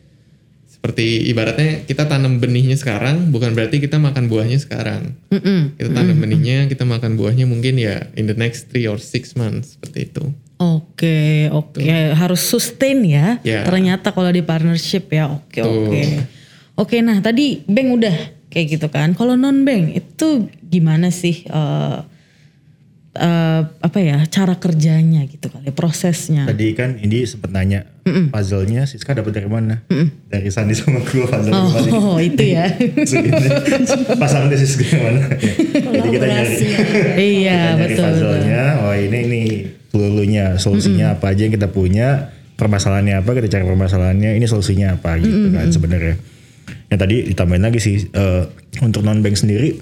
seperti 0.80 1.28
ibaratnya 1.28 1.84
kita 1.84 2.08
tanam 2.08 2.40
benihnya 2.40 2.80
sekarang 2.80 3.36
bukan 3.36 3.52
berarti 3.52 3.84
kita 3.84 4.00
makan 4.00 4.32
buahnya 4.32 4.64
sekarang. 4.64 5.12
Kita 5.76 5.92
tanam 5.92 6.24
benihnya, 6.24 6.72
kita 6.72 6.88
makan 6.88 7.20
buahnya 7.20 7.44
mungkin 7.44 7.76
ya 7.76 8.08
in 8.16 8.32
the 8.32 8.38
next 8.38 8.72
three 8.72 8.88
or 8.88 8.96
six 8.96 9.36
months 9.36 9.76
seperti 9.76 10.08
itu. 10.08 10.24
Oke, 10.56 11.52
oke, 11.52 11.84
harus 12.16 12.40
sustain 12.40 13.04
ya. 13.04 13.44
Ya. 13.44 13.68
Ternyata 13.68 14.16
kalau 14.16 14.32
di 14.32 14.40
partnership 14.40 15.12
ya, 15.12 15.28
oke, 15.28 15.60
Tuh. 15.60 15.92
oke. 15.92 16.04
Oke, 16.80 17.04
nah 17.04 17.20
tadi 17.20 17.60
bank 17.68 17.88
udah 18.00 18.39
kayak 18.50 18.78
gitu 18.78 18.88
kan. 18.90 19.14
Kalau 19.14 19.34
non 19.34 19.64
bank 19.64 19.94
itu 19.96 20.50
gimana 20.66 21.10
sih 21.10 21.46
eh 21.46 21.98
eh, 23.20 23.62
apa 23.66 23.98
ya 24.00 24.22
cara 24.30 24.56
kerjanya 24.58 25.26
gitu 25.26 25.50
kali, 25.50 25.74
prosesnya. 25.74 26.46
Tadi 26.46 26.72
kan 26.78 26.98
ini 27.02 27.26
sempat 27.26 27.50
nanya 27.52 27.86
puzzle-nya 28.34 28.90
Siska 28.90 29.14
dapat 29.14 29.38
dari 29.38 29.50
mana? 29.50 29.86
Dari 30.30 30.50
Sandi 30.50 30.74
sama 30.74 31.02
gue 31.06 31.26
puzzle 31.30 31.54
Oh, 31.54 31.70
dari 31.70 31.92
mana? 31.94 32.22
itu 32.30 32.44
ya. 32.46 32.66
Pasangan 34.18 34.50
Siska 34.54 34.86
mana? 34.98 35.22
Jadi 35.38 36.08
kita 36.10 36.26
nyari. 36.26 36.56
Kolaborasi. 36.56 36.66
iya, 37.38 37.60
Kita 37.76 37.78
nyari 37.78 37.94
betul. 37.94 38.06
puzzle-nya. 38.06 38.64
Oh 38.86 38.94
ini 38.98 39.20
nih 39.30 39.48
pelurunya, 39.90 40.46
solusinya 40.62 41.18
apa 41.18 41.34
aja 41.34 41.50
yang 41.50 41.54
kita 41.54 41.70
punya, 41.70 42.30
permasalahannya 42.58 43.26
apa, 43.26 43.30
kita 43.34 43.48
cari 43.50 43.66
permasalahannya, 43.66 44.38
ini 44.38 44.46
solusinya 44.46 44.98
apa 44.98 45.18
gitu 45.18 45.50
kan 45.50 45.70
sebenarnya. 45.70 46.16
Yang 46.90 47.00
tadi 47.06 47.16
ditambahin 47.34 47.64
lagi 47.64 47.80
sih 47.82 47.96
eh, 48.10 48.44
untuk 48.82 49.06
non 49.06 49.22
bank 49.22 49.38
sendiri 49.38 49.78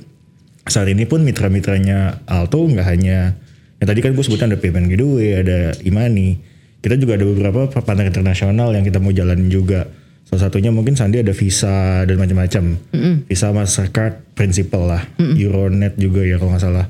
saat 0.68 0.92
ini 0.92 1.08
pun 1.08 1.24
mitra-mitranya 1.24 2.28
Alto 2.28 2.68
nggak 2.68 2.88
hanya 2.88 3.40
yang 3.78 3.88
tadi 3.88 4.00
kan 4.02 4.12
gue 4.18 4.26
sebutan 4.26 4.50
ada 4.50 4.58
Payment 4.58 4.90
Gateway, 4.90 5.38
ada 5.38 5.60
Imani. 5.86 6.34
Kita 6.82 6.98
juga 6.98 7.18
ada 7.18 7.26
beberapa 7.30 7.70
partner 7.70 8.10
internasional 8.10 8.74
yang 8.74 8.82
kita 8.82 8.98
mau 8.98 9.14
jalanin 9.14 9.50
juga. 9.54 9.86
Salah 10.26 10.50
satunya 10.50 10.74
mungkin 10.74 10.98
Sandi 10.98 11.22
ada 11.22 11.32
Visa 11.32 12.04
dan 12.04 12.18
macam-macam. 12.18 12.64
Visa, 13.30 13.54
Mastercard, 13.54 14.34
Principal 14.34 14.84
lah. 14.90 15.04
Euronet 15.38 15.94
juga 15.96 16.26
ya 16.26 16.42
kalau 16.42 16.58
nggak 16.58 16.64
salah. 16.66 16.86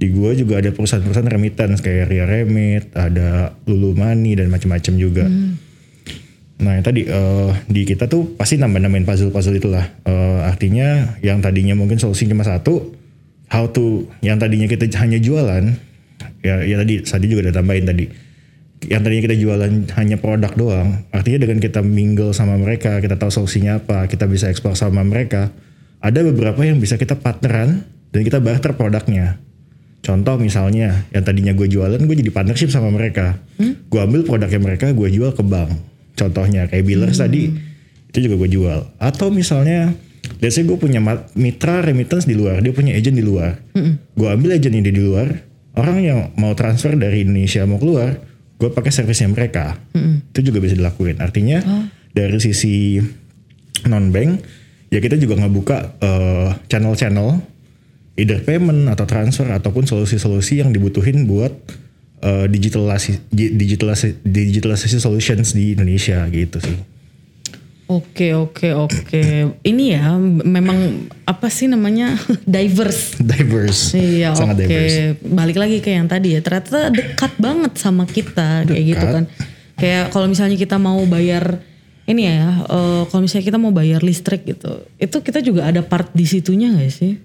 Di 0.00 0.08
gua 0.10 0.34
juga 0.34 0.58
ada 0.58 0.72
perusahaan-perusahaan 0.72 1.30
remittance 1.30 1.78
kayak 1.84 2.10
Ria 2.10 2.26
Remit, 2.26 2.90
ada 2.96 3.54
Lulu 3.68 3.94
Money 3.94 4.34
dan 4.34 4.48
macam-macam 4.48 4.94
juga. 4.98 5.28
Nah 6.62 6.78
yang 6.78 6.84
tadi 6.86 7.02
eh, 7.04 7.50
di 7.66 7.82
kita 7.82 8.06
tuh 8.06 8.38
pasti 8.38 8.54
nambah-nambahin 8.56 9.02
puzzle-puzzle 9.02 9.58
itulah. 9.58 9.82
Eh, 10.06 10.40
artinya 10.46 11.18
yang 11.18 11.42
tadinya 11.42 11.74
mungkin 11.74 11.98
solusi 11.98 12.30
cuma 12.30 12.46
satu, 12.46 12.94
how 13.50 13.66
to 13.74 14.06
yang 14.22 14.38
tadinya 14.38 14.70
kita 14.70 14.86
hanya 15.02 15.18
jualan, 15.18 15.74
ya, 16.46 16.62
ya 16.62 16.78
tadi 16.78 17.02
Sadi 17.02 17.26
juga 17.26 17.50
udah 17.50 17.54
tambahin 17.58 17.84
tadi. 17.84 18.06
Yang 18.82 19.00
tadinya 19.06 19.22
kita 19.30 19.36
jualan 19.38 19.72
hanya 19.98 20.16
produk 20.18 20.52
doang, 20.54 20.88
artinya 21.14 21.38
dengan 21.46 21.58
kita 21.62 21.82
mingle 21.82 22.34
sama 22.34 22.58
mereka, 22.58 22.98
kita 22.98 23.14
tahu 23.14 23.30
solusinya 23.30 23.78
apa, 23.82 24.06
kita 24.10 24.26
bisa 24.26 24.50
ekspor 24.50 24.74
sama 24.74 25.02
mereka. 25.06 25.50
Ada 26.02 26.26
beberapa 26.26 26.58
yang 26.66 26.82
bisa 26.82 26.98
kita 26.98 27.14
partneran 27.14 27.86
dan 28.10 28.20
kita 28.26 28.42
barter 28.42 28.74
produknya. 28.74 29.38
Contoh 30.02 30.34
misalnya 30.34 31.06
yang 31.14 31.22
tadinya 31.22 31.54
gue 31.54 31.70
jualan, 31.70 31.94
gue 32.02 32.16
jadi 32.26 32.34
partnership 32.34 32.74
sama 32.74 32.90
mereka. 32.90 33.38
Gue 33.86 34.02
ambil 34.02 34.26
produknya 34.26 34.58
mereka, 34.58 34.90
gue 34.90 35.08
jual 35.14 35.30
ke 35.30 35.46
bank. 35.46 35.91
Contohnya 36.12 36.68
kayak 36.68 36.84
Billers 36.84 37.18
tadi, 37.18 37.48
itu 38.12 38.18
juga 38.20 38.34
gue 38.44 38.50
jual. 38.52 38.80
Atau 39.00 39.32
misalnya, 39.32 39.96
let's 40.44 40.60
say 40.60 40.64
gue 40.64 40.76
punya 40.76 41.00
mitra 41.32 41.80
remittance 41.80 42.28
di 42.28 42.36
luar, 42.36 42.60
dia 42.60 42.72
punya 42.76 42.92
agent 42.92 43.16
di 43.16 43.24
luar. 43.24 43.58
Gue 44.12 44.28
ambil 44.28 44.60
agent 44.60 44.76
ini 44.76 44.92
di 44.92 45.00
luar, 45.00 45.32
orang 45.76 45.96
yang 46.04 46.18
mau 46.36 46.52
transfer 46.52 46.92
dari 46.94 47.24
Indonesia 47.24 47.64
mau 47.64 47.80
keluar, 47.80 48.20
gue 48.60 48.68
pakai 48.68 48.92
servisnya 48.92 49.32
mereka. 49.32 49.80
Itu 50.30 50.52
juga 50.52 50.60
bisa 50.60 50.76
dilakuin. 50.76 51.18
Artinya 51.24 51.64
dari 52.12 52.36
sisi 52.38 53.00
non 53.88 54.12
bank, 54.12 54.44
ya 54.92 55.00
kita 55.00 55.16
juga 55.16 55.40
ngebuka 55.40 55.76
eh, 55.98 56.48
channel-channel 56.68 57.40
either 58.20 58.44
payment 58.44 58.92
atau 58.92 59.08
transfer 59.08 59.48
ataupun 59.48 59.88
solusi-solusi 59.88 60.60
yang 60.60 60.70
dibutuhin 60.70 61.24
buat 61.24 61.52
uh, 62.22 62.46
digitalisasi 62.48 63.28
digitalisasi 63.34 64.22
digitalisasi 64.24 64.96
solutions 65.02 65.52
di 65.52 65.74
Indonesia 65.74 66.22
gitu 66.30 66.58
sih. 66.62 66.78
Oke, 67.92 68.32
oke, 68.32 68.72
oke. 68.72 69.22
Ini 69.60 69.84
ya 70.00 70.16
memang 70.24 71.10
apa 71.28 71.52
sih 71.52 71.68
namanya 71.68 72.16
diverse. 72.48 73.20
Diverse. 73.20 73.92
Iya, 73.92 74.32
oke. 74.32 74.56
diverse. 74.56 75.20
Balik 75.20 75.60
lagi 75.60 75.76
ke 75.84 75.92
yang 75.92 76.08
tadi 76.08 76.32
ya. 76.32 76.40
Ternyata 76.40 76.88
dekat 76.88 77.36
banget 77.36 77.76
sama 77.76 78.08
kita 78.08 78.64
kayak 78.64 78.84
gitu 78.96 79.04
Dekat. 79.04 79.12
kan. 79.12 79.24
Kayak 79.76 80.04
kalau 80.14 80.26
misalnya 80.30 80.56
kita 80.56 80.80
mau 80.80 81.04
bayar 81.04 81.60
ini 82.08 82.22
ya, 82.32 82.64
eh, 82.64 83.02
kalau 83.12 83.20
misalnya 83.28 83.46
kita 83.46 83.58
mau 83.60 83.72
bayar 83.74 84.00
listrik 84.00 84.46
gitu, 84.48 84.88
itu 84.96 85.16
kita 85.20 85.44
juga 85.44 85.68
ada 85.68 85.84
part 85.84 86.08
di 86.16 86.24
situnya 86.24 86.72
nggak 86.72 86.92
sih? 86.92 87.18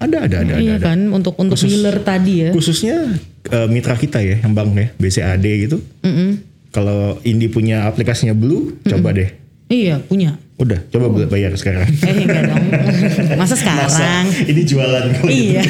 Ada 0.00 0.24
ada 0.24 0.36
ada 0.40 0.54
iya 0.56 0.74
ada. 0.74 0.80
ada. 0.80 0.86
kan, 0.86 0.98
untuk 1.08 1.36
untuk 1.36 1.54
Khusus- 1.54 1.68
dealer 1.70 2.00
tadi 2.00 2.34
ya. 2.40 2.50
Khususnya 2.50 3.20
uh, 3.46 3.68
mitra 3.68 3.94
kita 3.94 4.18
ya, 4.18 4.40
yang 4.40 4.52
bank 4.52 4.72
ya, 4.72 4.86
BCAD 4.96 5.44
gitu. 5.60 5.76
Mm-mm. 6.00 6.40
Kalau 6.70 7.20
Indi 7.20 7.46
punya 7.46 7.84
aplikasinya 7.84 8.32
Blue, 8.32 8.80
coba 8.82 9.12
deh. 9.12 9.28
Iya 9.66 10.00
punya. 10.00 10.34
Udah, 10.56 10.80
coba 10.86 11.08
Oh. 11.08 11.26
bayar 11.26 11.52
sekarang. 11.54 11.84
Eh 12.02 12.14
enggak 12.18 12.42
dong. 12.44 12.64
Masa 13.40 13.54
sekarang? 13.54 13.86
Masa 13.86 14.24
ini 14.42 14.62
jualan 14.62 15.04
gitu. 15.10 15.24
Iya. 15.26 15.62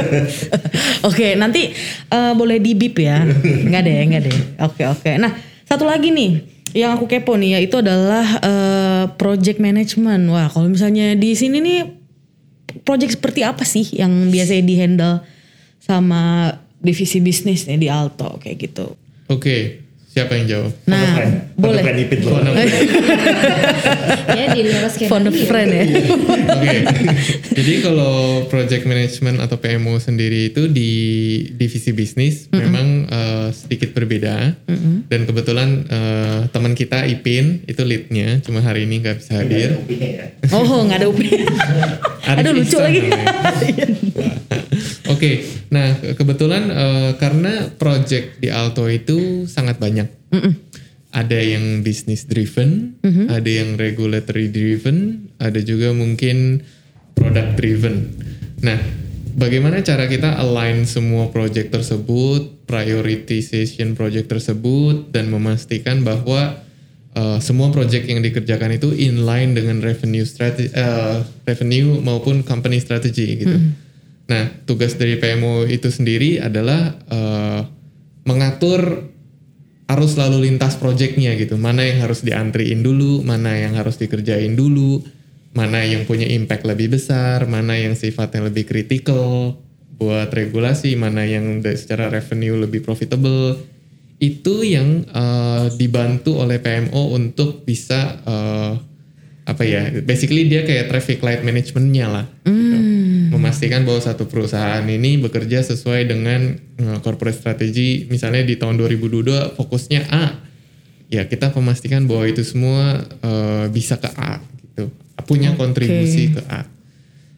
Oke, 1.08 1.34
nanti 1.34 1.70
eh, 2.06 2.32
boleh 2.32 2.58
di 2.58 2.72
bip 2.72 2.96
ya. 2.96 3.22
Enggak 3.24 3.82
deh, 3.82 3.96
enggak 4.00 4.22
deh. 4.24 4.36
Oke, 4.60 4.82
oke. 4.84 5.10
Nah, 5.16 5.32
satu 5.64 5.84
lagi 5.84 6.10
nih 6.10 6.42
yang 6.74 6.90
aku 6.92 7.06
kepo 7.06 7.34
nih 7.34 7.56
yaitu 7.56 7.78
adalah 7.78 8.24
eh, 8.40 9.04
project 9.14 9.58
management. 9.58 10.26
Wah, 10.26 10.48
kalau 10.48 10.66
misalnya 10.66 11.14
di 11.14 11.32
sini 11.32 11.58
nih 11.60 11.78
project 12.82 13.20
seperti 13.20 13.46
apa 13.46 13.62
sih 13.62 13.86
yang 13.94 14.32
biasanya 14.32 14.64
dihandle 14.66 15.16
sama 15.78 16.50
divisi 16.80 17.20
bisnis 17.20 17.68
nih 17.68 17.78
di 17.78 17.88
Alto 17.92 18.40
kayak 18.40 18.56
gitu. 18.58 18.96
Oke, 19.30 19.83
siapa 20.14 20.38
yang 20.38 20.46
jawab? 20.46 20.72
Nah, 20.86 21.18
friend. 21.18 21.34
Boleh. 21.58 21.82
friend 21.82 21.98
Ipit 22.06 22.20
loh. 22.22 22.38
Ya 24.34 24.50
di 24.50 24.66
luar 24.66 24.90
skenario. 24.90 25.10
Phone 25.10 25.26
a 25.30 25.32
friend 25.46 25.70
ya. 25.70 25.84
Oke, 26.54 26.76
jadi 27.54 27.72
kalau 27.86 28.44
project 28.50 28.82
management 28.82 29.38
atau 29.38 29.62
PMO 29.62 30.02
sendiri 30.02 30.50
itu 30.50 30.66
di 30.66 30.90
divisi 31.54 31.94
bisnis 31.94 32.50
memang 32.50 33.06
eh, 33.06 33.48
sedikit 33.54 33.94
berbeda 33.94 34.58
dan 35.06 35.20
kebetulan 35.22 35.86
eh, 35.86 36.40
teman 36.50 36.74
kita 36.74 37.06
Ipin 37.06 37.62
itu 37.70 37.82
leadnya, 37.86 38.42
cuma 38.42 38.58
hari 38.58 38.90
ini 38.90 39.06
nggak 39.06 39.16
bisa 39.22 39.38
hadir. 39.38 39.78
Oh, 40.50 40.82
nggak 40.82 40.98
ada 40.98 41.06
UP. 41.06 41.20
Arif 42.24 42.42
Aduh 42.42 42.52
lucu 42.58 42.76
lagi. 42.80 43.00
Oke, 45.14 45.46
nah 45.70 45.94
kebetulan 46.18 46.68
eh, 46.68 47.10
karena 47.16 47.70
project 47.78 48.42
di 48.42 48.50
Alto 48.50 48.90
itu 48.90 49.46
sangat 49.46 49.78
banyak. 49.78 50.10
Ada 51.14 51.38
yang 51.38 51.86
business 51.86 52.26
driven, 52.26 52.98
ada 53.30 53.46
yang 53.46 53.78
regulatory 53.78 54.50
driven, 54.50 55.30
ada 55.38 55.62
juga 55.62 55.94
mungkin 55.94 56.66
product 57.14 57.54
driven. 57.54 58.10
Nah, 58.66 58.82
bagaimana 59.38 59.78
cara 59.86 60.10
kita 60.10 60.34
align 60.42 60.82
semua 60.82 61.30
project 61.30 61.70
tersebut 61.70 62.66
prioritization 62.66 63.94
project 63.94 64.26
tersebut 64.26 65.14
dan 65.14 65.30
memastikan 65.30 66.02
bahwa 66.02 66.58
uh, 67.14 67.38
semua 67.38 67.70
project 67.70 68.10
yang 68.10 68.24
dikerjakan 68.24 68.74
itu 68.74 68.90
inline 68.90 69.54
dengan 69.54 69.78
revenue 69.84 70.26
strategi, 70.26 70.72
uh, 70.74 71.22
revenue 71.46 72.00
maupun 72.02 72.42
company 72.42 72.80
strategy 72.82 73.38
gitu. 73.44 73.56
Nah, 74.24 74.44
tugas 74.64 74.96
dari 74.96 75.20
PMO 75.20 75.68
itu 75.68 75.92
sendiri 75.92 76.40
adalah 76.40 76.96
uh, 77.12 77.60
mengatur 78.24 79.12
arus 79.84 80.16
lalu 80.16 80.48
lintas 80.48 80.80
projectnya 80.80 81.36
gitu. 81.36 81.60
Mana 81.60 81.84
yang 81.84 82.08
harus 82.08 82.24
diantriin 82.24 82.80
dulu, 82.80 83.20
mana 83.20 83.52
yang 83.52 83.76
harus 83.76 84.00
dikerjain 84.00 84.56
dulu, 84.56 85.04
mana 85.52 85.84
yang 85.84 86.08
punya 86.08 86.24
impact 86.24 86.64
lebih 86.64 86.96
besar, 86.96 87.44
mana 87.44 87.76
yang 87.76 87.92
sifatnya 87.92 88.48
lebih 88.48 88.64
kritikal 88.64 89.60
buat 89.94 90.32
regulasi, 90.32 90.96
mana 90.96 91.28
yang 91.28 91.60
secara 91.62 92.08
revenue 92.08 92.58
lebih 92.58 92.80
profitable. 92.80 93.60
Itu 94.18 94.64
yang 94.64 95.04
uh, 95.12 95.68
dibantu 95.76 96.40
oleh 96.40 96.64
PMO 96.64 97.12
untuk 97.12 97.68
bisa 97.68 98.24
uh, 98.24 98.72
apa 99.44 99.62
ya? 99.68 99.92
Basically 100.00 100.48
dia 100.48 100.64
kayak 100.64 100.88
traffic 100.88 101.20
light 101.20 101.44
managementnya 101.44 102.06
lah. 102.08 102.26
gitu. 102.48 102.73
Memastikan 103.44 103.84
bahwa 103.84 104.00
satu 104.00 104.24
perusahaan 104.24 104.82
ini 104.88 105.20
bekerja 105.20 105.60
sesuai 105.60 106.08
dengan 106.08 106.56
uh, 106.80 106.98
corporate 107.04 107.36
strategy. 107.36 108.08
Misalnya 108.08 108.42
di 108.42 108.56
tahun 108.56 108.80
2022 108.80 109.54
fokusnya 109.60 110.00
A, 110.08 110.40
ya 111.12 111.28
kita 111.28 111.52
memastikan 111.52 112.08
bahwa 112.08 112.24
itu 112.24 112.40
semua 112.40 113.04
uh, 113.20 113.68
bisa 113.68 114.00
ke 114.00 114.08
A 114.16 114.40
gitu, 114.40 114.88
punya 115.28 115.52
kontribusi 115.54 116.32
ke 116.32 116.42
A. 116.48 116.64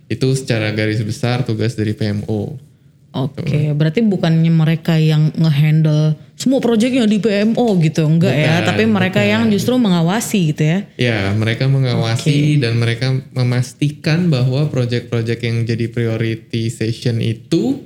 Itu 0.06 0.30
secara 0.38 0.70
garis 0.70 1.02
besar 1.02 1.42
tugas 1.42 1.74
dari 1.74 1.92
PMO. 1.92 2.54
Oke, 3.16 3.72
berarti 3.72 4.04
bukannya 4.04 4.52
mereka 4.52 5.00
yang 5.00 5.32
ngehandle 5.32 6.20
semua 6.36 6.60
proyeknya 6.60 7.08
di 7.08 7.16
PMO 7.16 7.80
gitu, 7.80 8.04
enggak 8.04 8.36
ya? 8.36 8.60
Bukan, 8.60 8.68
Tapi 8.68 8.84
mereka 8.84 9.20
yang 9.24 9.48
justru 9.48 9.80
mengawasi 9.80 10.52
gitu 10.52 10.62
ya? 10.68 10.78
Ya, 11.00 11.32
mereka 11.32 11.64
mengawasi 11.64 12.60
dan 12.60 12.76
mereka 12.76 13.16
memastikan 13.32 14.28
bahwa 14.28 14.68
proyek-proyek 14.68 15.48
yang 15.48 15.64
jadi 15.64 15.88
prioritization 15.88 17.24
itu 17.24 17.80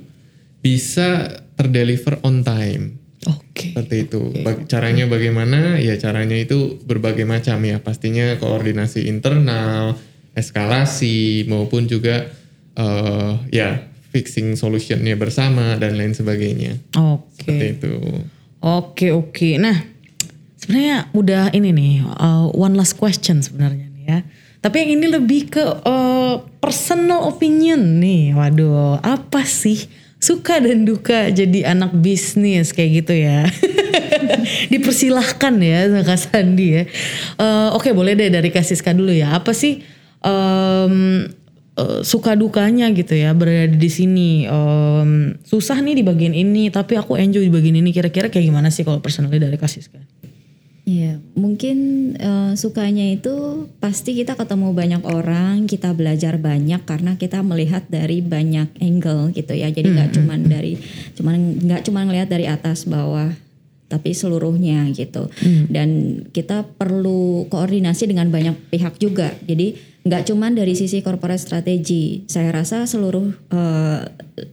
bisa 0.59 1.39
terdeliver 1.55 2.19
on 2.27 2.43
time. 2.43 2.99
Oke. 3.29 3.71
Seperti 3.71 4.09
itu. 4.09 4.33
Bag- 4.43 4.65
caranya 4.67 5.05
bagaimana? 5.07 5.77
Ya 5.77 5.95
caranya 5.95 6.35
itu 6.35 6.81
berbagai 6.83 7.23
macam 7.23 7.61
ya. 7.63 7.77
Pastinya 7.79 8.35
koordinasi 8.35 9.05
internal, 9.07 9.95
eskalasi 10.33 11.45
maupun 11.47 11.85
juga 11.87 12.27
eh, 12.75 13.31
ya 13.53 13.90
fixing 14.11 14.59
solutionnya 14.59 15.15
bersama 15.15 15.79
dan 15.79 15.95
lain 15.95 16.11
sebagainya. 16.11 16.77
Oke. 16.99 17.47
Seperti 17.47 17.65
itu. 17.79 17.93
Oke 18.61 19.07
oke. 19.09 19.49
Nah 19.57 19.87
sebenarnya 20.61 21.09
udah 21.17 21.49
ini 21.55 21.73
nih 21.73 21.93
uh, 22.05 22.51
one 22.53 22.77
last 22.77 22.99
question 22.99 23.41
sebenarnya 23.41 23.87
nih 23.89 24.05
ya. 24.05 24.19
Tapi 24.61 24.75
yang 24.85 25.01
ini 25.01 25.07
lebih 25.09 25.49
ke 25.49 25.63
uh, 25.65 26.45
personal 26.61 27.25
opinion 27.25 27.97
nih. 27.97 28.37
Waduh, 28.37 29.01
apa 29.01 29.41
sih 29.41 29.89
suka 30.21 30.61
dan 30.61 30.85
duka 30.85 31.33
jadi 31.33 31.73
anak 31.73 31.97
bisnis 31.97 32.69
kayak 32.69 32.91
gitu 33.01 33.13
ya? 33.25 33.49
Dipersilahkan 34.71 35.57
ya 35.57 35.89
Kak 36.05 36.19
Sandi 36.21 36.77
ya. 36.77 36.83
Eh, 37.41 37.69
Oke 37.73 37.89
boleh 37.97 38.13
deh 38.13 38.29
dari 38.29 38.53
Kak 38.53 38.61
Siska 38.61 38.93
dulu 38.93 39.09
ya. 39.09 39.33
Apa 39.33 39.57
sih 39.57 39.81
em, 40.21 41.25
eh, 41.77 42.01
suka 42.01 42.35
dukanya 42.35 42.89
gitu 42.91 43.13
ya 43.15 43.31
berada 43.35 43.71
di 43.71 43.89
sini? 43.91 44.47
Em, 44.49 45.37
susah 45.45 45.79
nih 45.79 45.99
di 45.99 46.03
bagian 46.03 46.35
ini, 46.35 46.67
tapi 46.73 46.97
aku 46.97 47.15
enjoy 47.15 47.43
di 47.45 47.53
bagian 47.53 47.79
ini. 47.79 47.91
Kira-kira 47.95 48.27
kayak 48.27 48.47
gimana 48.47 48.73
sih 48.73 48.83
kalau 48.83 48.99
personally 48.99 49.39
dari 49.39 49.55
Kak 49.55 49.71
Siska? 49.71 49.99
Iya, 50.81 51.21
mungkin 51.37 51.77
eh, 52.17 52.53
sukanya 52.57 53.05
itu 53.13 53.67
pasti 53.77 54.17
kita 54.17 54.33
ketemu 54.33 54.73
banyak 54.73 55.03
orang, 55.05 55.69
kita 55.69 55.93
belajar 55.93 56.41
banyak 56.41 56.81
karena 56.89 57.15
kita 57.21 57.45
melihat 57.45 57.85
dari 57.85 58.19
banyak 58.25 58.81
angle 58.81 59.29
gitu 59.31 59.53
ya. 59.53 59.69
Jadi 59.69 59.93
nggak 59.93 60.09
cuman 60.17 60.39
dari 60.49 60.81
cuman 61.13 61.61
nggak 61.61 61.85
cuman 61.85 62.03
ngelihat 62.09 62.33
dari 62.33 62.49
atas 62.49 62.89
bawah, 62.89 63.29
tapi 63.93 64.17
seluruhnya 64.17 64.89
gitu. 64.97 65.29
Dan 65.69 66.23
kita 66.33 66.65
perlu 66.65 67.45
koordinasi 67.53 68.09
dengan 68.09 68.33
banyak 68.33 68.57
pihak 68.73 68.97
juga. 68.97 69.37
Jadi 69.45 69.90
nggak 70.01 70.33
cuman 70.33 70.57
dari 70.57 70.73
sisi 70.73 71.05
corporate 71.05 71.41
strategy. 71.41 72.25
Saya 72.25 72.49
rasa 72.49 72.89
seluruh 72.89 73.33
eh, 73.53 74.01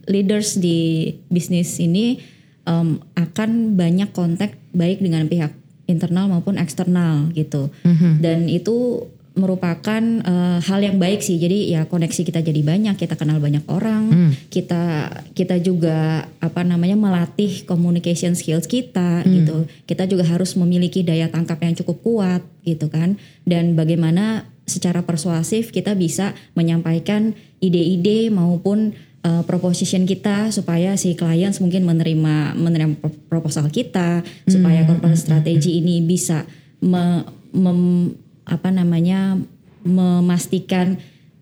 leaders 0.05 0.61
di 0.61 1.09
bisnis 1.29 1.81
ini 1.81 2.21
em, 2.69 3.01
akan 3.17 3.73
banyak 3.73 4.13
kontak 4.13 4.53
baik 4.77 5.01
dengan 5.01 5.25
pihak 5.25 5.49
internal 5.89 6.29
maupun 6.29 6.61
eksternal 6.61 7.33
gitu. 7.33 7.73
Dan 8.21 8.45
itu 8.45 9.09
merupakan 9.33 10.03
eh, 10.03 10.59
hal 10.61 10.79
yang 10.85 11.01
baik 11.01 11.25
sih. 11.25 11.41
Jadi 11.41 11.73
ya 11.73 11.89
koneksi 11.89 12.21
kita 12.29 12.45
jadi 12.45 12.61
banyak, 12.61 12.93
kita 12.93 13.17
kenal 13.17 13.41
banyak 13.41 13.65
orang, 13.65 14.35
kita 14.53 15.09
kita 15.33 15.57
juga 15.57 16.29
apa 16.37 16.61
namanya 16.61 16.93
melatih 16.93 17.65
communication 17.65 18.37
skills 18.37 18.69
kita 18.69 19.25
gitu. 19.25 19.65
Kita 19.89 20.05
juga 20.05 20.29
harus 20.29 20.53
memiliki 20.53 21.01
daya 21.01 21.25
tangkap 21.25 21.57
yang 21.65 21.73
cukup 21.73 21.97
kuat 22.05 22.41
gitu 22.61 22.85
kan. 22.91 23.17
Dan 23.49 23.73
bagaimana 23.73 24.45
secara 24.69 25.03
persuasif 25.03 25.73
kita 25.73 25.97
bisa 25.97 26.37
menyampaikan 26.53 27.33
ide-ide 27.59 28.29
maupun 28.29 28.93
uh, 29.25 29.43
proposition 29.43 30.07
kita 30.07 30.53
supaya 30.53 30.95
si 30.95 31.17
klien 31.17 31.51
mungkin 31.59 31.83
menerima 31.83 32.55
menerima 32.55 32.93
pro- 33.01 33.19
proposal 33.27 33.67
kita 33.67 34.23
supaya 34.47 34.85
corporate 34.87 35.19
strategy 35.19 35.81
ini 35.81 35.99
bisa 36.05 36.47
me- 36.79 37.25
mem- 37.51 38.15
apa 38.47 38.69
namanya 38.71 39.37
memastikan 39.83 40.97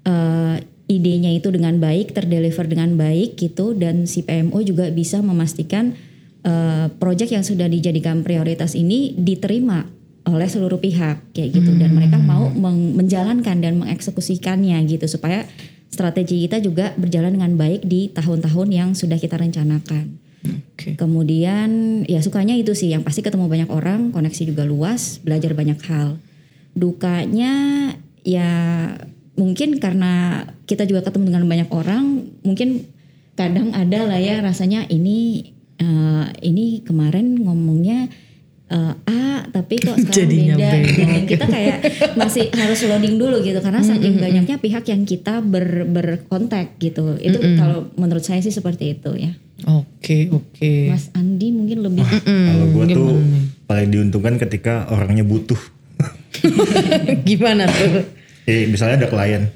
uh, 0.05 0.57
idenya 0.87 1.35
itu 1.35 1.51
dengan 1.51 1.77
baik 1.77 2.15
terdeliver 2.15 2.65
dengan 2.65 2.95
baik 2.95 3.35
gitu 3.35 3.75
dan 3.75 4.07
si 4.07 4.23
PMO 4.23 4.63
juga 4.63 4.87
bisa 4.87 5.19
memastikan 5.19 5.95
uh, 6.47 6.87
proyek 6.95 7.35
yang 7.35 7.43
sudah 7.43 7.67
dijadikan 7.67 8.23
prioritas 8.23 8.73
ini 8.73 9.11
diterima 9.15 9.96
oleh 10.27 10.47
seluruh 10.51 10.77
pihak 10.77 11.31
kayak 11.31 11.49
gitu 11.55 11.71
dan 11.79 11.95
mereka 11.95 12.19
mau 12.19 12.51
meng- 12.51 12.99
menjalankan 12.99 13.57
dan 13.63 13.79
mengeksekusikannya 13.79 14.75
gitu 14.91 15.07
supaya 15.07 15.47
strategi 15.87 16.43
kita 16.45 16.59
juga 16.59 16.91
berjalan 16.99 17.39
dengan 17.39 17.55
baik 17.55 17.87
di 17.87 18.11
tahun-tahun 18.11 18.67
yang 18.69 18.89
sudah 18.91 19.15
kita 19.15 19.39
rencanakan. 19.39 20.19
Oke. 20.45 20.93
Kemudian 20.99 22.03
ya 22.05 22.19
sukanya 22.21 22.53
itu 22.53 22.75
sih 22.77 22.93
yang 22.93 23.01
pasti 23.01 23.25
ketemu 23.25 23.49
banyak 23.49 23.69
orang, 23.71 24.13
koneksi 24.13 24.53
juga 24.53 24.67
luas, 24.67 25.23
belajar 25.23 25.55
banyak 25.57 25.79
hal. 25.87 26.19
Dukanya 26.77 27.53
ya 28.21 28.51
mungkin 29.39 29.81
karena 29.81 30.45
kita 30.69 30.85
juga 30.85 31.07
ketemu 31.07 31.33
dengan 31.33 31.45
banyak 31.47 31.69
orang, 31.73 32.29
mungkin 32.43 32.85
kadang 33.33 33.73
ada 33.73 34.05
lah 34.05 34.19
ya 34.19 34.43
rasanya 34.43 34.85
ini 34.89 35.49
eh, 35.81 36.25
ini 36.45 36.83
kemarin 36.85 37.41
ngomongnya 37.41 38.09
eh, 38.67 38.93
A 39.07 39.27
tapi 39.47 39.79
kok 39.79 39.95
sekarang 39.97 40.27
Jadinya 40.27 40.55
beda. 40.59 40.69
B. 40.69 40.75
Dan 40.93 41.23
kita 41.25 41.45
kayak 41.47 41.77
masih 42.19 42.45
harus 42.53 42.79
loading 42.85 43.15
dulu 43.15 43.39
gitu 43.41 43.59
karena 43.63 43.81
saking 43.81 44.19
banyaknya 44.19 44.57
pihak 44.59 44.83
yang 44.91 45.03
kita 45.07 45.39
ber, 45.41 45.87
berkontak 45.87 46.75
gitu. 46.77 47.15
Itu 47.17 47.37
kalau 47.57 47.89
menurut 47.95 48.23
saya 48.23 48.43
sih 48.43 48.53
seperti 48.53 48.97
itu 48.99 49.11
ya. 49.15 49.31
Oke 49.65 50.29
oke. 50.29 50.93
Mas 50.93 51.09
Andi 51.17 51.49
mungkin 51.49 51.81
lebih 51.81 52.05
Kalau 52.05 52.65
gue 52.69 52.85
tuh 52.93 53.11
paling 53.65 53.89
diuntungkan 53.89 54.37
ketika 54.37 54.85
orangnya 54.93 55.25
butuh. 55.25 55.57
Gimana 57.27 57.65
tuh? 57.65 58.16
Eh, 58.47 58.63
misalnya 58.63 59.03
ada 59.03 59.09
klien, 59.11 59.51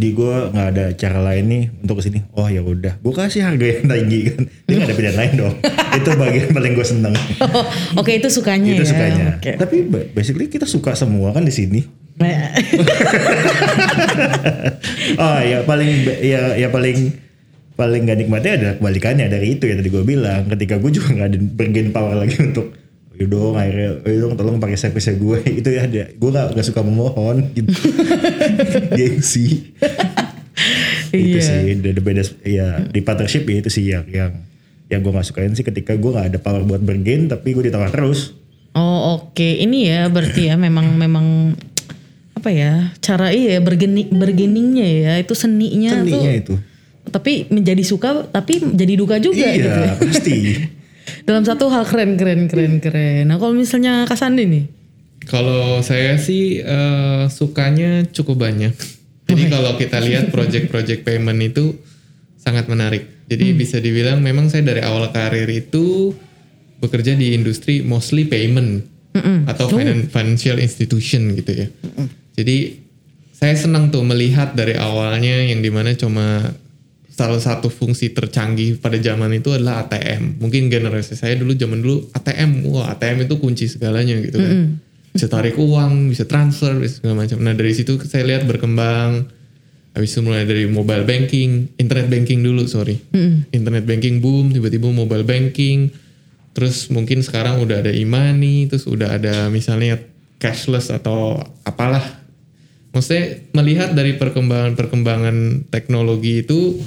di 0.00 0.16
gue 0.16 0.34
nggak 0.48 0.68
ada 0.72 0.96
cara 0.96 1.20
lain 1.20 1.44
nih 1.44 1.62
untuk 1.84 2.00
ke 2.00 2.08
sini. 2.08 2.24
Oh 2.32 2.48
ya 2.48 2.64
udah, 2.64 2.96
gue 2.96 3.12
kasih 3.12 3.44
harga 3.44 3.60
yang 3.60 3.84
tinggi 3.84 4.32
kan. 4.32 4.48
Dia 4.64 4.74
nggak 4.80 4.88
ada 4.88 4.96
pilihan 4.96 5.16
lain 5.20 5.32
dong. 5.36 5.54
itu 6.00 6.08
bagian 6.16 6.48
paling 6.48 6.72
gue 6.72 6.86
seneng. 6.88 7.12
Oh, 7.44 7.64
Oke 8.00 8.16
itu 8.16 8.32
sukanya 8.32 8.72
itu 8.72 8.80
ya. 8.80 8.88
sukanya. 8.88 9.24
Oke. 9.36 9.60
Tapi 9.60 9.76
ba- 9.84 10.08
basically 10.10 10.48
kita 10.48 10.64
suka 10.64 10.96
semua 10.96 11.36
kan 11.36 11.44
di 11.44 11.52
sini. 11.52 11.84
Oh 15.16 15.38
ya 15.40 15.64
paling 15.64 15.90
ya 16.20 16.56
ya 16.56 16.68
paling 16.68 17.12
paling 17.74 18.00
gak 18.04 18.18
nikmatnya 18.18 18.52
ada 18.56 18.70
kebalikannya 18.76 19.26
dari 19.28 19.56
itu 19.56 19.64
ya 19.68 19.76
tadi 19.76 19.88
gue 19.88 20.00
bilang. 20.00 20.48
Ketika 20.48 20.76
gue 20.76 20.90
juga 20.90 21.12
nggak 21.12 21.28
ada 21.28 21.38
bergain 21.56 21.88
power 21.90 22.16
lagi 22.16 22.40
untuk 22.40 22.72
Ayo 23.20 23.28
dong 23.28 23.52
akhirnya, 23.52 24.00
ayo 24.00 24.16
dong 24.18 24.32
tolong 24.32 24.56
pakai 24.56 24.74
servisnya 24.74 25.12
gue 25.14 25.38
itu 25.60 25.68
ya 25.68 25.84
ada 25.84 26.08
gue 26.08 26.30
gak, 26.30 26.56
gak 26.56 26.64
suka 26.64 26.80
memohon 26.80 27.52
gitu 27.52 27.68
gengsi 28.96 29.76
itu 31.10 31.36
Iya. 31.36 31.42
sih 31.42 31.74
beda 31.76 32.00
beda 32.00 32.22
ya 32.42 32.66
di 32.82 33.00
partnership 33.00 33.44
ya 33.44 33.56
itu 33.58 33.68
sih 33.68 33.84
yang 33.86 34.06
yang 34.06 34.32
yang 34.86 35.00
gue 35.00 35.12
gak 35.12 35.26
sukain 35.26 35.52
sih 35.52 35.60
ketika 35.60 35.92
gue 35.92 36.10
gak 36.10 36.28
ada 36.28 36.38
power 36.38 36.62
buat 36.62 36.80
bergain 36.80 37.26
tapi 37.26 37.52
gue 37.52 37.68
ditawar 37.68 37.90
terus 37.90 38.32
Oh 38.70 39.18
oke, 39.20 39.42
ini 39.42 39.84
ya 39.84 40.06
berarti 40.06 40.46
ya 40.46 40.54
memang 40.54 40.94
memang 40.94 41.58
apa 42.32 42.48
ya 42.48 42.94
cara 42.96 43.28
iya 43.28 43.58
bergening 43.58 44.14
bergeningnya 44.14 44.86
ya 44.86 45.12
itu 45.18 45.34
seninya, 45.34 45.90
seninya 45.98 46.30
tuh. 46.30 46.38
itu 46.38 46.54
Tapi 47.04 47.32
menjadi 47.50 47.82
suka 47.82 48.24
tapi 48.24 48.62
menjadi 48.62 48.94
duka 48.94 49.18
juga 49.18 49.42
iya 49.42 49.58
gitu. 49.58 50.06
pasti 50.06 50.36
dalam 51.24 51.42
satu 51.42 51.68
hal 51.68 51.84
keren 51.84 52.16
keren 52.16 52.46
keren 52.46 52.78
keren. 52.78 53.28
Nah 53.28 53.36
kalau 53.36 53.54
misalnya 53.54 54.04
Kak 54.06 54.18
Sandi 54.18 54.44
nih, 54.46 54.64
Kalau 55.28 55.84
saya 55.84 56.16
sih 56.16 56.58
eh, 56.58 57.22
sukanya 57.28 58.08
cukup 58.08 58.40
banyak. 58.40 58.72
Jadi 59.28 59.42
kalau 59.46 59.78
kita 59.78 60.02
lihat 60.02 60.34
project-project 60.34 61.06
payment 61.06 61.38
itu 61.38 61.78
sangat 62.34 62.66
menarik. 62.66 63.06
Jadi 63.30 63.54
bisa 63.54 63.78
dibilang 63.78 64.18
memang 64.18 64.50
saya 64.50 64.66
dari 64.66 64.82
awal 64.82 65.12
karir 65.14 65.46
itu 65.46 66.10
bekerja 66.80 67.14
di 67.14 67.36
industri 67.36 67.84
mostly 67.84 68.26
payment 68.26 68.82
atau 69.46 69.70
finan- 69.70 70.08
financial 70.10 70.58
institution 70.58 71.36
gitu 71.38 71.52
ya. 71.62 71.66
Jadi 72.34 72.80
saya 73.30 73.54
senang 73.54 73.92
tuh 73.94 74.02
melihat 74.02 74.56
dari 74.58 74.74
awalnya 74.74 75.46
yang 75.46 75.62
di 75.62 75.70
mana 75.70 75.94
cuma 75.94 76.50
salah 77.20 77.36
satu 77.36 77.68
fungsi 77.68 78.16
tercanggih 78.16 78.80
pada 78.80 78.96
zaman 78.96 79.36
itu 79.36 79.52
adalah 79.52 79.84
ATM. 79.84 80.40
Mungkin 80.40 80.72
generasi 80.72 81.12
saya 81.20 81.36
dulu 81.36 81.52
zaman 81.52 81.84
dulu 81.84 82.08
ATM, 82.16 82.64
wah 82.72 82.88
ATM 82.96 83.28
itu 83.28 83.36
kunci 83.36 83.68
segalanya 83.68 84.16
gitu 84.24 84.40
kan. 84.40 84.80
Bisa 85.12 85.28
tarik 85.28 85.60
uang, 85.60 86.08
bisa 86.08 86.24
transfer, 86.24 86.72
bisa 86.80 87.04
segala 87.04 87.26
macam. 87.26 87.36
Nah 87.44 87.52
dari 87.52 87.76
situ 87.76 88.00
saya 88.08 88.24
lihat 88.24 88.48
berkembang. 88.48 89.28
Habis 89.90 90.14
itu 90.14 90.22
mulai 90.22 90.46
dari 90.46 90.70
mobile 90.70 91.02
banking, 91.02 91.76
internet 91.76 92.06
banking 92.06 92.40
dulu 92.46 92.64
sorry. 92.64 92.96
Internet 93.50 93.84
banking 93.84 94.22
boom, 94.22 94.54
tiba-tiba 94.54 94.88
mobile 94.88 95.26
banking. 95.26 95.90
Terus 96.54 96.88
mungkin 96.94 97.20
sekarang 97.26 97.60
udah 97.60 97.82
ada 97.82 97.92
e-money, 97.92 98.70
terus 98.70 98.86
udah 98.86 99.18
ada 99.18 99.50
misalnya 99.50 99.98
cashless 100.40 100.88
atau 100.94 101.42
apalah 101.66 102.19
maksudnya 102.90 103.42
melihat 103.54 103.94
dari 103.94 104.18
perkembangan-perkembangan 104.18 105.68
teknologi 105.70 106.42
itu 106.42 106.78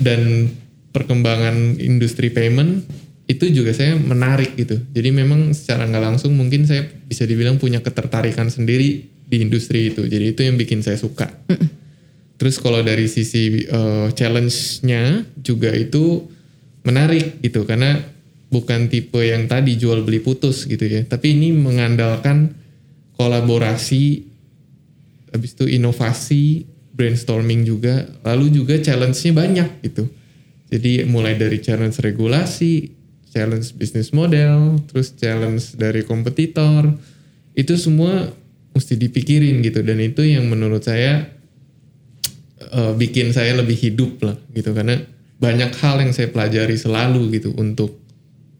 dan 0.00 0.50
perkembangan 0.90 1.78
industri 1.78 2.30
payment 2.34 2.82
itu 3.30 3.46
juga 3.54 3.70
saya 3.70 3.94
menarik 3.94 4.58
gitu. 4.58 4.82
Jadi 4.90 5.08
memang 5.14 5.54
secara 5.54 5.86
nggak 5.86 6.02
langsung 6.02 6.34
mungkin 6.34 6.66
saya 6.66 6.82
bisa 7.06 7.22
dibilang 7.22 7.62
punya 7.62 7.78
ketertarikan 7.78 8.50
sendiri 8.50 9.06
di 9.06 9.36
industri 9.38 9.94
itu. 9.94 10.02
Jadi 10.02 10.34
itu 10.34 10.42
yang 10.42 10.58
bikin 10.58 10.82
saya 10.82 10.98
suka. 10.98 11.30
Terus 12.40 12.58
kalau 12.58 12.82
dari 12.82 13.06
sisi 13.06 13.62
eh, 13.70 14.08
challenge-nya 14.10 15.30
juga 15.38 15.70
itu 15.70 16.26
menarik 16.82 17.38
gitu 17.44 17.62
karena 17.68 18.00
bukan 18.50 18.90
tipe 18.90 19.22
yang 19.22 19.46
tadi 19.46 19.78
jual 19.78 20.02
beli 20.02 20.18
putus 20.18 20.66
gitu 20.66 20.82
ya. 20.82 21.06
Tapi 21.06 21.38
ini 21.38 21.54
mengandalkan 21.54 22.50
kolaborasi 23.14 24.29
habis 25.30 25.54
itu 25.54 25.66
inovasi, 25.66 26.66
brainstorming 26.94 27.64
juga, 27.64 28.06
lalu 28.26 28.52
juga 28.52 28.76
challenge-nya 28.78 29.32
banyak 29.32 29.70
gitu. 29.86 30.04
Jadi 30.70 31.02
mulai 31.06 31.34
dari 31.34 31.58
challenge 31.58 31.98
regulasi, 31.98 32.92
challenge 33.30 33.74
bisnis 33.74 34.14
model, 34.14 34.78
terus 34.90 35.14
challenge 35.14 35.74
dari 35.74 36.06
kompetitor, 36.06 36.94
itu 37.54 37.74
semua 37.74 38.30
mesti 38.70 38.94
dipikirin 38.94 39.62
gitu 39.66 39.82
dan 39.82 39.98
itu 39.98 40.22
yang 40.22 40.46
menurut 40.46 40.86
saya 40.86 41.26
eh, 42.62 42.92
bikin 42.94 43.34
saya 43.34 43.58
lebih 43.58 43.74
hidup 43.74 44.22
lah 44.22 44.38
gitu 44.54 44.70
karena 44.70 45.02
banyak 45.42 45.74
hal 45.80 45.98
yang 45.98 46.12
saya 46.14 46.30
pelajari 46.30 46.78
selalu 46.78 47.40
gitu 47.40 47.50
untuk 47.58 47.98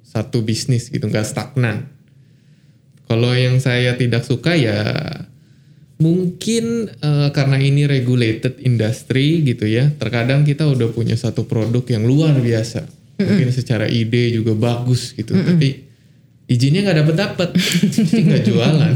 satu 0.02 0.42
bisnis 0.42 0.90
gitu 0.90 1.06
nggak 1.06 1.28
stagnan. 1.28 1.86
Kalau 3.06 3.30
yang 3.34 3.58
saya 3.62 3.94
tidak 3.94 4.26
suka 4.26 4.54
ya 4.58 4.82
mungkin 6.00 6.64
eh, 6.90 7.28
karena 7.30 7.56
ini 7.56 7.84
regulated 7.84 8.58
industry 8.60 9.44
gitu 9.44 9.68
ya. 9.68 9.92
Terkadang 9.92 10.42
kita 10.42 10.64
udah 10.66 10.90
punya 10.90 11.14
satu 11.14 11.44
produk 11.44 11.84
yang 11.86 12.02
luar 12.02 12.34
biasa. 12.34 12.88
Mungkin 13.20 13.52
secara 13.52 13.84
ide 13.84 14.32
juga 14.32 14.56
bagus 14.56 15.12
gitu. 15.12 15.36
Tapi 15.36 15.84
izinnya 16.48 16.82
nggak 16.82 16.98
dapet 17.04 17.16
dapet, 17.20 17.48
jadi 17.94 18.20
nggak 18.26 18.44
jualan. 18.48 18.94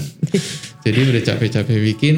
Jadi 0.81 0.99
udah 1.05 1.23
capek-capek 1.23 1.79
bikin, 1.93 2.17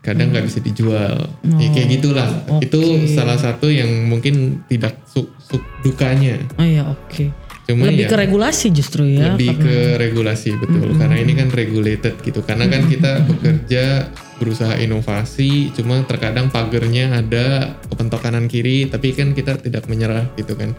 kadang 0.00 0.30
nggak 0.30 0.46
bisa 0.46 0.62
dijual. 0.62 1.18
Ya 1.58 1.68
kayak 1.74 1.98
gitulah. 1.98 2.30
Itu 2.62 2.78
salah 3.10 3.36
satu 3.36 3.66
yang 3.68 3.90
mungkin 4.06 4.62
tidak 4.70 5.02
su, 5.10 5.26
su- 5.42 5.66
dukanya. 5.82 6.38
oh 6.56 6.64
ya 6.64 6.86
oke. 6.86 7.41
Cuma 7.62 7.86
Lebih 7.86 8.06
ya, 8.06 8.10
ke 8.10 8.16
regulasi 8.18 8.66
justru 8.74 9.06
ya. 9.06 9.38
lebih 9.38 9.54
ke 9.54 9.76
regulasi 9.94 10.58
betul. 10.58 10.98
Karena 10.98 11.14
ini 11.14 11.32
kan 11.38 11.48
regulated 11.54 12.18
gitu. 12.26 12.42
Karena 12.42 12.66
kan 12.66 12.90
kita 12.90 13.22
bekerja 13.22 14.10
berusaha 14.42 14.74
inovasi 14.82 15.70
cuma 15.70 16.02
terkadang 16.02 16.50
pagernya 16.50 17.22
ada 17.22 17.78
open 17.94 18.10
kanan 18.10 18.50
kiri 18.50 18.90
tapi 18.90 19.14
kan 19.14 19.30
kita 19.30 19.62
tidak 19.62 19.86
menyerah 19.86 20.26
gitu 20.34 20.58
kan. 20.58 20.74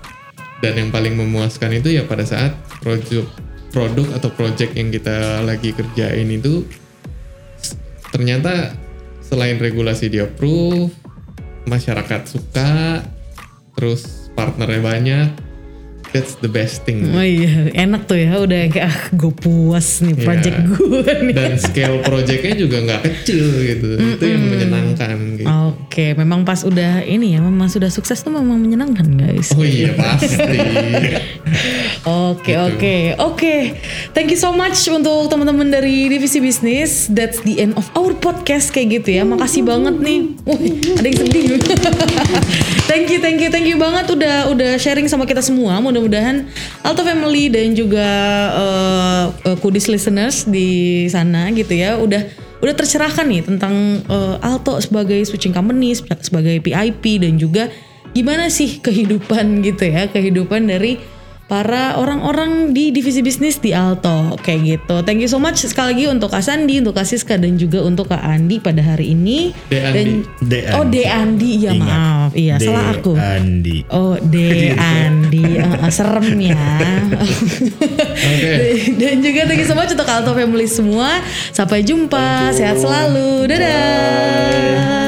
Dan 0.59 0.79
yang 0.79 0.89
paling 0.91 1.15
memuaskan 1.15 1.75
itu 1.79 1.95
ya 1.95 2.03
pada 2.03 2.27
saat 2.27 2.55
produk 2.83 3.23
produk 3.71 4.07
atau 4.19 4.29
project 4.35 4.75
yang 4.75 4.91
kita 4.91 5.41
lagi 5.43 5.73
kerjain 5.73 6.29
itu 6.29 6.67
ternyata 8.13 8.77
selain 9.25 9.57
regulasi 9.57 10.13
di 10.13 10.21
approve 10.21 10.93
masyarakat 11.65 12.21
suka 12.29 13.01
terus 13.73 14.29
partnernya 14.37 14.81
banyak 14.83 15.27
that's 16.13 16.37
the 16.39 16.47
best 16.47 16.85
thing 16.85 17.03
Oh 17.09 17.19
iya, 17.19 17.73
enak 17.73 18.05
tuh 18.05 18.15
ya. 18.15 18.37
Udah 18.37 18.69
kayak 18.69 18.85
ah, 18.85 18.97
gue 19.11 19.33
puas 19.33 19.99
nih 19.99 20.15
project 20.15 20.55
Iya. 20.55 20.69
gue 20.69 21.01
nih. 21.27 21.33
dan 21.33 21.53
scale 21.57 21.97
projectnya 21.99 22.53
juga 22.55 22.77
nggak 22.79 23.01
kecil 23.01 23.43
gitu 23.59 23.89
itu 23.97 24.23
yang 24.23 24.43
menyenangkan 24.43 25.17
gitu 25.35 25.49
Oke, 25.73 26.13
memang 26.13 26.41
pas 26.41 26.61
udah 26.61 27.01
ini 27.01 27.33
ya, 27.33 27.41
memang 27.41 27.65
sudah 27.67 27.89
sukses 27.89 28.17
tuh 28.17 28.29
memang 28.29 28.57
menyenangkan 28.57 29.09
guys. 29.11 29.51
oh 29.51 29.61
iya 29.61 29.93
pasti 29.93 30.37
Oke 32.03 32.57
oke 32.57 32.95
oke. 33.15 33.55
Thank 34.11 34.33
you 34.33 34.39
so 34.39 34.51
much 34.51 34.75
untuk 34.87 35.29
teman-teman 35.29 35.69
dari 35.69 36.09
divisi 36.09 36.37
bisnis. 36.37 37.07
That's 37.07 37.39
the 37.41 37.61
end 37.61 37.73
of 37.73 37.87
our 37.93 38.11
podcast 38.13 38.69
kayak 38.69 38.99
gitu 38.99 39.15
ya. 39.15 39.23
Makasih 39.23 39.63
banget 39.63 39.95
nih. 39.97 40.19
Wih, 40.43 40.59
ada 40.93 41.05
yang 41.05 41.17
sedih. 41.17 41.43
thank 42.91 43.07
you 43.07 43.19
thank 43.19 43.39
you 43.39 43.47
thank 43.47 43.63
you 43.63 43.77
banget 43.77 44.09
udah 44.09 44.51
udah 44.51 44.71
sharing 44.75 45.07
sama 45.07 45.23
kita 45.23 45.39
semua. 45.39 45.79
Mudah-mudahan 46.03 46.51
Alto 46.83 47.07
Family 47.07 47.47
dan 47.47 47.71
juga 47.71 48.07
eh, 49.47 49.55
Kudis 49.63 49.87
listeners 49.87 50.43
di 50.43 51.07
sana 51.07 51.47
gitu 51.55 51.71
ya 51.71 51.95
udah 51.95 52.27
udah 52.59 52.73
tercerahkan 52.75 53.23
nih 53.27 53.41
tentang 53.47 54.03
eh, 54.03 54.35
Alto 54.43 54.75
sebagai 54.83 55.23
switching 55.23 55.55
company, 55.55 55.95
sebagai 55.95 56.59
PIP 56.59 57.23
dan 57.23 57.39
juga 57.39 57.71
gimana 58.13 58.51
sih 58.51 58.77
kehidupan 58.83 59.65
gitu 59.65 59.89
ya, 59.89 60.05
kehidupan 60.11 60.69
dari 60.69 61.01
para 61.53 62.01
orang-orang 62.01 62.73
di 62.73 62.89
divisi 62.89 63.21
bisnis 63.21 63.61
di 63.61 63.77
Alto 63.77 64.33
kayak 64.41 64.61
gitu. 64.65 65.05
Thank 65.05 65.21
you 65.21 65.29
so 65.29 65.37
much 65.37 65.61
sekali 65.61 65.93
lagi 65.93 66.05
untuk 66.09 66.33
Kak 66.33 66.41
Sandi, 66.41 66.81
untuk 66.81 66.97
Kak 66.97 67.05
Siska 67.05 67.37
dan 67.37 67.61
juga 67.61 67.85
untuk 67.85 68.09
Kak 68.09 68.25
Andi 68.25 68.57
pada 68.57 68.81
hari 68.81 69.13
ini. 69.13 69.53
De 69.69 69.77
Andi. 69.77 70.25
De 70.41 70.59
oh 70.73 70.81
Andi. 70.81 70.97
De 70.97 71.03
Andi 71.05 71.51
ya 71.61 71.71
Ingat. 71.77 71.85
maaf, 71.85 72.31
iya 72.33 72.55
De 72.57 72.65
salah 72.65 72.89
aku. 72.89 73.13
Andi. 73.13 73.85
Oh 73.93 74.17
De 74.17 74.73
Andi, 74.97 75.45
Eh, 75.45 75.61
eh, 75.61 75.91
serem 75.93 76.25
ya. 76.41 76.57
Oke. 78.33 78.53
dan 78.97 79.15
juga 79.21 79.45
thank 79.45 79.61
you 79.61 79.69
so 79.69 79.77
much 79.77 79.93
untuk 79.93 80.09
Alto 80.09 80.33
Family 80.33 80.65
semua. 80.65 81.21
Sampai 81.53 81.85
jumpa, 81.85 82.49
sehat 82.49 82.81
selalu, 82.81 83.45
dadah. 83.45 85.02